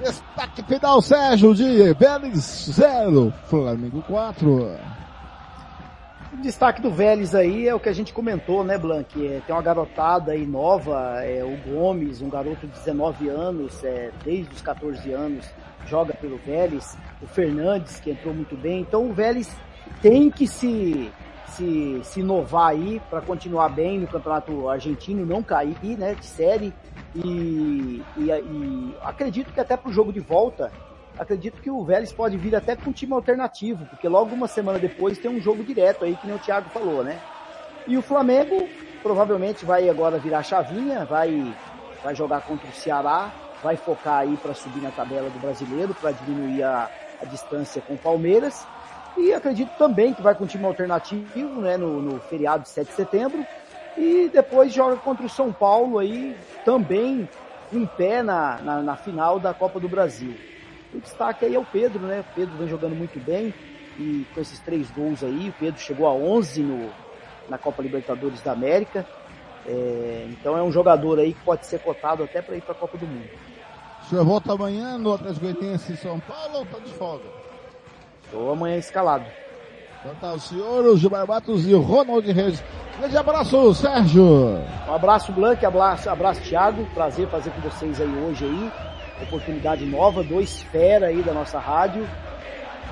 Destaque 0.00 0.62
final, 0.62 1.02
Sérgio, 1.02 1.54
de 1.54 1.92
Vélez 1.94 2.70
0, 2.70 3.32
Flamengo 3.48 4.02
4. 4.02 4.94
O 6.32 6.36
destaque 6.42 6.82
do 6.82 6.90
Vélez 6.90 7.34
aí 7.34 7.68
é 7.68 7.74
o 7.74 7.80
que 7.80 7.88
a 7.88 7.92
gente 7.92 8.12
comentou, 8.12 8.64
né, 8.64 8.76
Blank? 8.76 9.26
É, 9.26 9.40
tem 9.46 9.54
uma 9.54 9.62
garotada 9.62 10.32
aí 10.32 10.44
nova, 10.44 11.22
é, 11.22 11.44
o 11.44 11.56
Gomes, 11.70 12.20
um 12.20 12.28
garoto 12.28 12.66
de 12.66 12.72
19 12.72 13.28
anos, 13.28 13.84
é, 13.84 14.10
desde 14.24 14.52
os 14.52 14.60
14 14.60 15.12
anos, 15.12 15.46
joga 15.86 16.14
pelo 16.14 16.36
Vélez. 16.38 16.96
O 17.22 17.26
Fernandes, 17.26 18.00
que 18.00 18.10
entrou 18.10 18.34
muito 18.34 18.56
bem. 18.56 18.80
Então 18.80 19.08
o 19.08 19.12
Vélez 19.12 19.54
tem 20.00 20.30
que 20.30 20.46
se, 20.46 21.10
se, 21.48 22.00
se 22.02 22.20
inovar 22.20 22.68
aí 22.68 23.00
para 23.08 23.20
continuar 23.20 23.68
bem 23.68 24.00
no 24.00 24.06
campeonato 24.06 24.68
argentino, 24.68 25.24
não 25.24 25.42
cair 25.42 25.76
né, 25.98 26.14
de 26.14 26.26
série. 26.26 26.72
E, 27.14 28.02
e, 28.16 28.30
e 28.30 28.94
acredito 29.02 29.52
que 29.52 29.60
até 29.60 29.76
para 29.76 29.88
o 29.88 29.92
jogo 29.92 30.12
de 30.12 30.20
volta, 30.20 30.72
acredito 31.18 31.60
que 31.60 31.70
o 31.70 31.84
Vélez 31.84 32.12
pode 32.12 32.36
vir 32.36 32.54
até 32.56 32.74
com 32.74 32.90
um 32.90 32.92
time 32.92 33.12
alternativo, 33.12 33.86
porque 33.86 34.08
logo 34.08 34.34
uma 34.34 34.48
semana 34.48 34.78
depois 34.78 35.18
tem 35.18 35.30
um 35.30 35.40
jogo 35.40 35.62
direto 35.62 36.04
aí, 36.04 36.16
que 36.16 36.26
nem 36.26 36.36
o 36.36 36.40
Thiago 36.40 36.68
falou, 36.70 37.04
né? 37.04 37.20
E 37.86 37.96
o 37.96 38.02
Flamengo 38.02 38.68
provavelmente 39.02 39.64
vai 39.64 39.88
agora 39.88 40.18
virar 40.18 40.42
chavinha, 40.42 41.04
vai, 41.04 41.54
vai 42.02 42.14
jogar 42.14 42.40
contra 42.40 42.66
o 42.68 42.72
Ceará, 42.72 43.30
vai 43.64 43.76
focar 43.78 44.18
aí 44.18 44.36
para 44.36 44.52
subir 44.52 44.82
na 44.82 44.90
tabela 44.90 45.30
do 45.30 45.38
brasileiro, 45.38 45.94
para 45.94 46.12
diminuir 46.12 46.62
a, 46.62 46.90
a 47.22 47.24
distância 47.24 47.80
com 47.80 47.94
o 47.94 47.98
Palmeiras. 47.98 48.66
E 49.16 49.32
acredito 49.32 49.70
também 49.78 50.12
que 50.12 50.20
vai 50.20 50.34
com 50.34 50.46
time 50.46 50.66
alternativo, 50.66 51.62
né, 51.62 51.78
no, 51.78 52.02
no 52.02 52.20
feriado 52.20 52.64
de 52.64 52.68
7 52.68 52.88
de 52.88 52.94
setembro. 52.94 53.46
E 53.96 54.28
depois 54.30 54.70
joga 54.70 54.96
contra 54.96 55.24
o 55.24 55.30
São 55.30 55.50
Paulo 55.50 55.98
aí, 55.98 56.36
também 56.62 57.26
em 57.72 57.86
pé 57.86 58.22
na, 58.22 58.58
na, 58.58 58.82
na, 58.82 58.96
final 58.96 59.40
da 59.40 59.54
Copa 59.54 59.80
do 59.80 59.88
Brasil. 59.88 60.34
O 60.92 61.00
destaque 61.00 61.46
aí 61.46 61.54
é 61.54 61.58
o 61.58 61.64
Pedro, 61.64 62.00
né? 62.00 62.20
O 62.20 62.34
Pedro 62.34 62.56
vem 62.58 62.68
jogando 62.68 62.94
muito 62.94 63.18
bem 63.18 63.54
e 63.98 64.26
com 64.34 64.40
esses 64.40 64.58
três 64.58 64.90
gols 64.90 65.24
aí, 65.24 65.48
o 65.48 65.52
Pedro 65.52 65.80
chegou 65.80 66.06
a 66.06 66.12
11 66.12 66.62
no, 66.62 66.90
na 67.48 67.56
Copa 67.56 67.82
Libertadores 67.82 68.42
da 68.42 68.52
América. 68.52 69.06
É, 69.66 70.26
então 70.28 70.58
é 70.58 70.62
um 70.62 70.70
jogador 70.70 71.18
aí 71.18 71.32
que 71.32 71.40
pode 71.40 71.66
ser 71.66 71.78
cotado 71.78 72.22
até 72.22 72.42
para 72.42 72.56
ir 72.56 72.60
para 72.60 72.72
a 72.72 72.76
Copa 72.76 72.98
do 72.98 73.06
Mundo. 73.06 73.53
Senhor 74.14 74.26
volta 74.26 74.52
amanhã 74.52 74.96
no 74.96 75.12
Atlético 75.12 75.46
Goianiense 75.46 75.92
em 75.92 75.96
São 75.96 76.20
Paulo 76.20 76.58
ou 76.58 76.66
tá 76.66 76.78
de 76.78 76.92
folga? 76.92 77.24
Estou 78.24 78.52
amanhã 78.52 78.76
escalado. 78.76 79.24
Então 79.98 80.14
tá, 80.20 80.32
o 80.34 80.38
senhor, 80.38 80.84
o 80.84 80.96
Gilmar 80.96 81.26
Matos 81.26 81.68
e 81.68 81.74
o 81.74 81.80
Ronald 81.80 82.24
Reis. 82.30 82.62
Grande 82.96 83.16
abraço, 83.16 83.74
Sérgio. 83.74 84.60
Um 84.88 84.94
abraço, 84.94 85.32
Blanc, 85.32 85.66
abraço, 85.66 86.08
abraço, 86.08 86.40
Thiago. 86.42 86.86
Prazer 86.94 87.26
fazer 87.26 87.50
com 87.50 87.60
vocês 87.62 88.00
aí 88.00 88.24
hoje 88.24 88.44
aí. 88.44 88.72
Oportunidade 89.24 89.84
nova, 89.84 90.22
dois 90.22 90.62
fera 90.62 91.06
aí 91.06 91.20
da 91.20 91.32
nossa 91.32 91.58
rádio. 91.58 92.08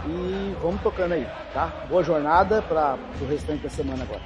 E 0.06 0.56
vamos 0.60 0.80
tocando 0.82 1.12
aí, 1.12 1.26
tá? 1.54 1.70
Boa 1.88 2.02
jornada 2.02 2.60
para 2.62 2.96
o 3.20 3.26
restante 3.26 3.62
da 3.62 3.70
semana 3.70 4.02
agora. 4.02 4.20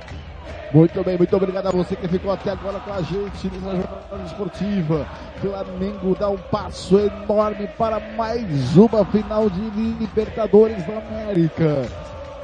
Muito 0.72 1.04
bem, 1.04 1.16
muito 1.16 1.36
obrigado 1.36 1.68
a 1.68 1.70
você 1.70 1.94
que 1.94 2.08
ficou 2.08 2.32
até 2.32 2.50
agora 2.50 2.80
com 2.80 2.92
a 2.92 3.02
gente 3.02 3.48
nessa 3.48 3.76
jornada 3.76 4.24
esportiva. 4.26 5.06
Flamengo 5.40 6.16
dá 6.18 6.28
um 6.28 6.36
passo 6.36 6.98
enorme 6.98 7.68
para 7.78 8.00
mais 8.16 8.76
uma 8.76 9.04
final 9.04 9.48
de 9.48 9.60
Libertadores 9.98 10.84
da 10.84 10.98
América. 10.98 11.86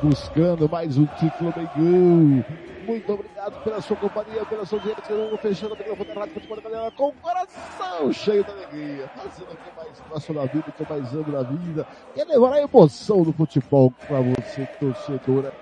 Buscando 0.03 0.69
mais 0.69 0.99
um 0.99 1.07
título 1.07 1.53
Mengão. 1.57 2.45
Muito 2.87 3.13
obrigado 3.13 3.63
pela 3.63 3.81
sua 3.81 3.97
companhia, 3.97 4.45
pela 4.45 4.67
sua 4.67 4.79
audiência. 4.79 5.03
Fechando 5.39 5.75
o 5.75 5.79
microfone 5.79 6.09
da 6.09 6.21
Rádio 6.21 6.35
Futebol 6.35 6.57
da 6.57 6.63
Galera 6.63 6.91
com 6.93 7.09
o 7.09 7.13
coração 7.13 8.13
cheio 8.13 8.45
de 8.45 8.51
alegria. 8.51 9.09
Fazendo 9.09 9.53
o 9.53 9.57
que 9.57 9.77
mais 9.77 10.01
gosto 10.09 10.35
da 10.35 10.47
vida, 10.47 10.65
o 10.69 10.73
que 10.73 10.93
mais 10.93 11.15
amo 11.15 11.33
da 11.33 11.43
vida. 11.43 11.87
E 12.17 12.25
levar 12.25 12.53
a 12.55 12.63
emoção 12.63 13.23
do 13.23 13.33
futebol 13.33 13.93
para 14.07 14.21
você, 14.21 14.67
torcedora 14.79 15.53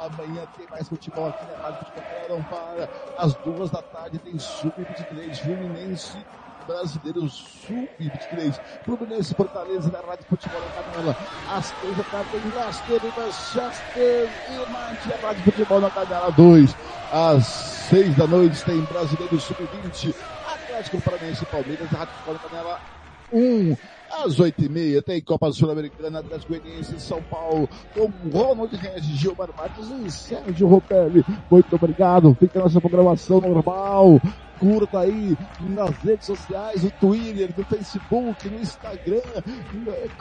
Amanhã 0.00 0.46
tem 0.56 0.66
mais 0.70 0.88
futebol 0.88 1.28
aqui 1.28 1.44
na 1.44 1.58
Rádio 1.58 1.86
Futebol 1.86 2.26
não 2.30 2.42
para. 2.44 2.88
Às 3.18 3.34
duas 3.34 3.70
da 3.70 3.82
tarde 3.82 4.18
tem 4.18 4.38
Sub-23 4.38 5.36
Fluminense 5.36 6.24
Brasileiro 6.70 7.28
Sub-23. 7.28 8.60
Fluminense 8.84 9.34
Fortaleza 9.34 9.90
na 9.90 10.00
Rádio 10.00 10.24
Futebol 10.28 10.60
na 10.60 10.82
Canela. 10.82 11.16
Às 11.50 11.72
três 11.72 11.96
da 11.96 12.04
tarde 12.04 12.30
tem 12.30 12.40
Leicester 12.52 13.00
e 13.02 13.20
Manchester 13.20 14.28
United 14.48 15.08
na 15.08 15.16
Rádio 15.16 15.42
Futebol 15.42 15.80
na 15.80 15.90
Canela 15.90 16.30
2. 16.30 16.76
Às 17.10 17.46
seis 17.46 18.14
da 18.14 18.26
noite 18.28 18.64
tem 18.64 18.80
Brasileiro 18.82 19.40
Sub-20. 19.40 20.14
Atlético 20.44 21.00
Paranaense 21.00 21.42
e 21.42 21.46
Palmeiras 21.46 21.90
na 21.90 21.98
Rádio 21.98 22.14
Futebol 22.14 22.34
na 22.34 22.40
Canela 22.48 22.80
1. 23.32 23.76
Às 24.12 24.40
oito 24.40 24.64
e 24.64 24.68
meia 24.68 25.00
tem 25.00 25.20
Copa 25.20 25.52
Sul-Americana 25.52 26.22
das 26.22 26.44
Goianienses 26.44 26.92
em 26.92 26.98
São 26.98 27.22
Paulo 27.22 27.68
com 27.92 28.06
Ronald 28.32 28.74
Regis, 28.76 29.16
Gilmar 29.16 29.48
Matos 29.56 29.88
e 29.88 30.10
Sérgio 30.10 30.66
Ropelli. 30.66 31.24
Muito 31.48 31.76
obrigado. 31.76 32.34
Fica 32.34 32.58
a 32.58 32.62
nossa 32.62 32.80
programação 32.80 33.40
normal. 33.40 34.20
Curta 34.60 35.00
aí 35.00 35.36
nas 35.60 35.96
redes 36.02 36.26
sociais, 36.26 36.84
no 36.84 36.90
Twitter, 36.92 37.52
no 37.56 37.64
Facebook, 37.64 38.48
no 38.48 38.60
Instagram. 38.60 39.22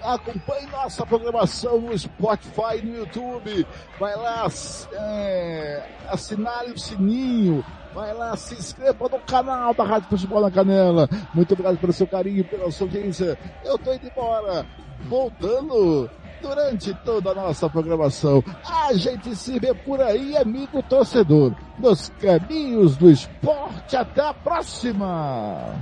Acompanhe 0.01 0.65
nossa 0.67 1.05
programação 1.05 1.81
no 1.81 1.97
Spotify, 1.97 2.81
no 2.83 2.95
YouTube. 2.95 3.67
Vai 3.99 4.15
lá, 4.15 4.47
é, 4.93 5.83
assinale 6.09 6.71
o 6.71 6.79
sininho 6.79 7.63
Vai 7.93 8.13
lá, 8.13 8.37
se 8.37 8.53
inscreva 8.53 9.09
no 9.09 9.19
canal 9.19 9.73
da 9.73 9.83
Rádio 9.83 10.09
Futebol 10.09 10.41
na 10.41 10.51
Canela. 10.51 11.09
Muito 11.33 11.53
obrigado 11.53 11.77
pelo 11.77 11.91
seu 11.91 12.05
carinho, 12.05 12.45
pela 12.45 12.71
sua 12.71 12.85
audiência. 12.85 13.37
Eu 13.65 13.77
tô 13.77 13.93
indo 13.93 14.07
embora. 14.07 14.65
Voltando 15.07 16.09
durante 16.41 16.93
toda 17.05 17.31
a 17.31 17.35
nossa 17.35 17.69
programação. 17.69 18.43
A 18.65 18.93
gente 18.93 19.35
se 19.35 19.59
vê 19.59 19.73
por 19.73 20.01
aí, 20.01 20.35
amigo 20.37 20.81
torcedor, 20.83 21.53
nos 21.77 22.09
caminhos 22.21 22.97
do 22.97 23.09
esporte. 23.09 23.95
Até 23.95 24.21
a 24.21 24.33
próxima! 24.33 25.75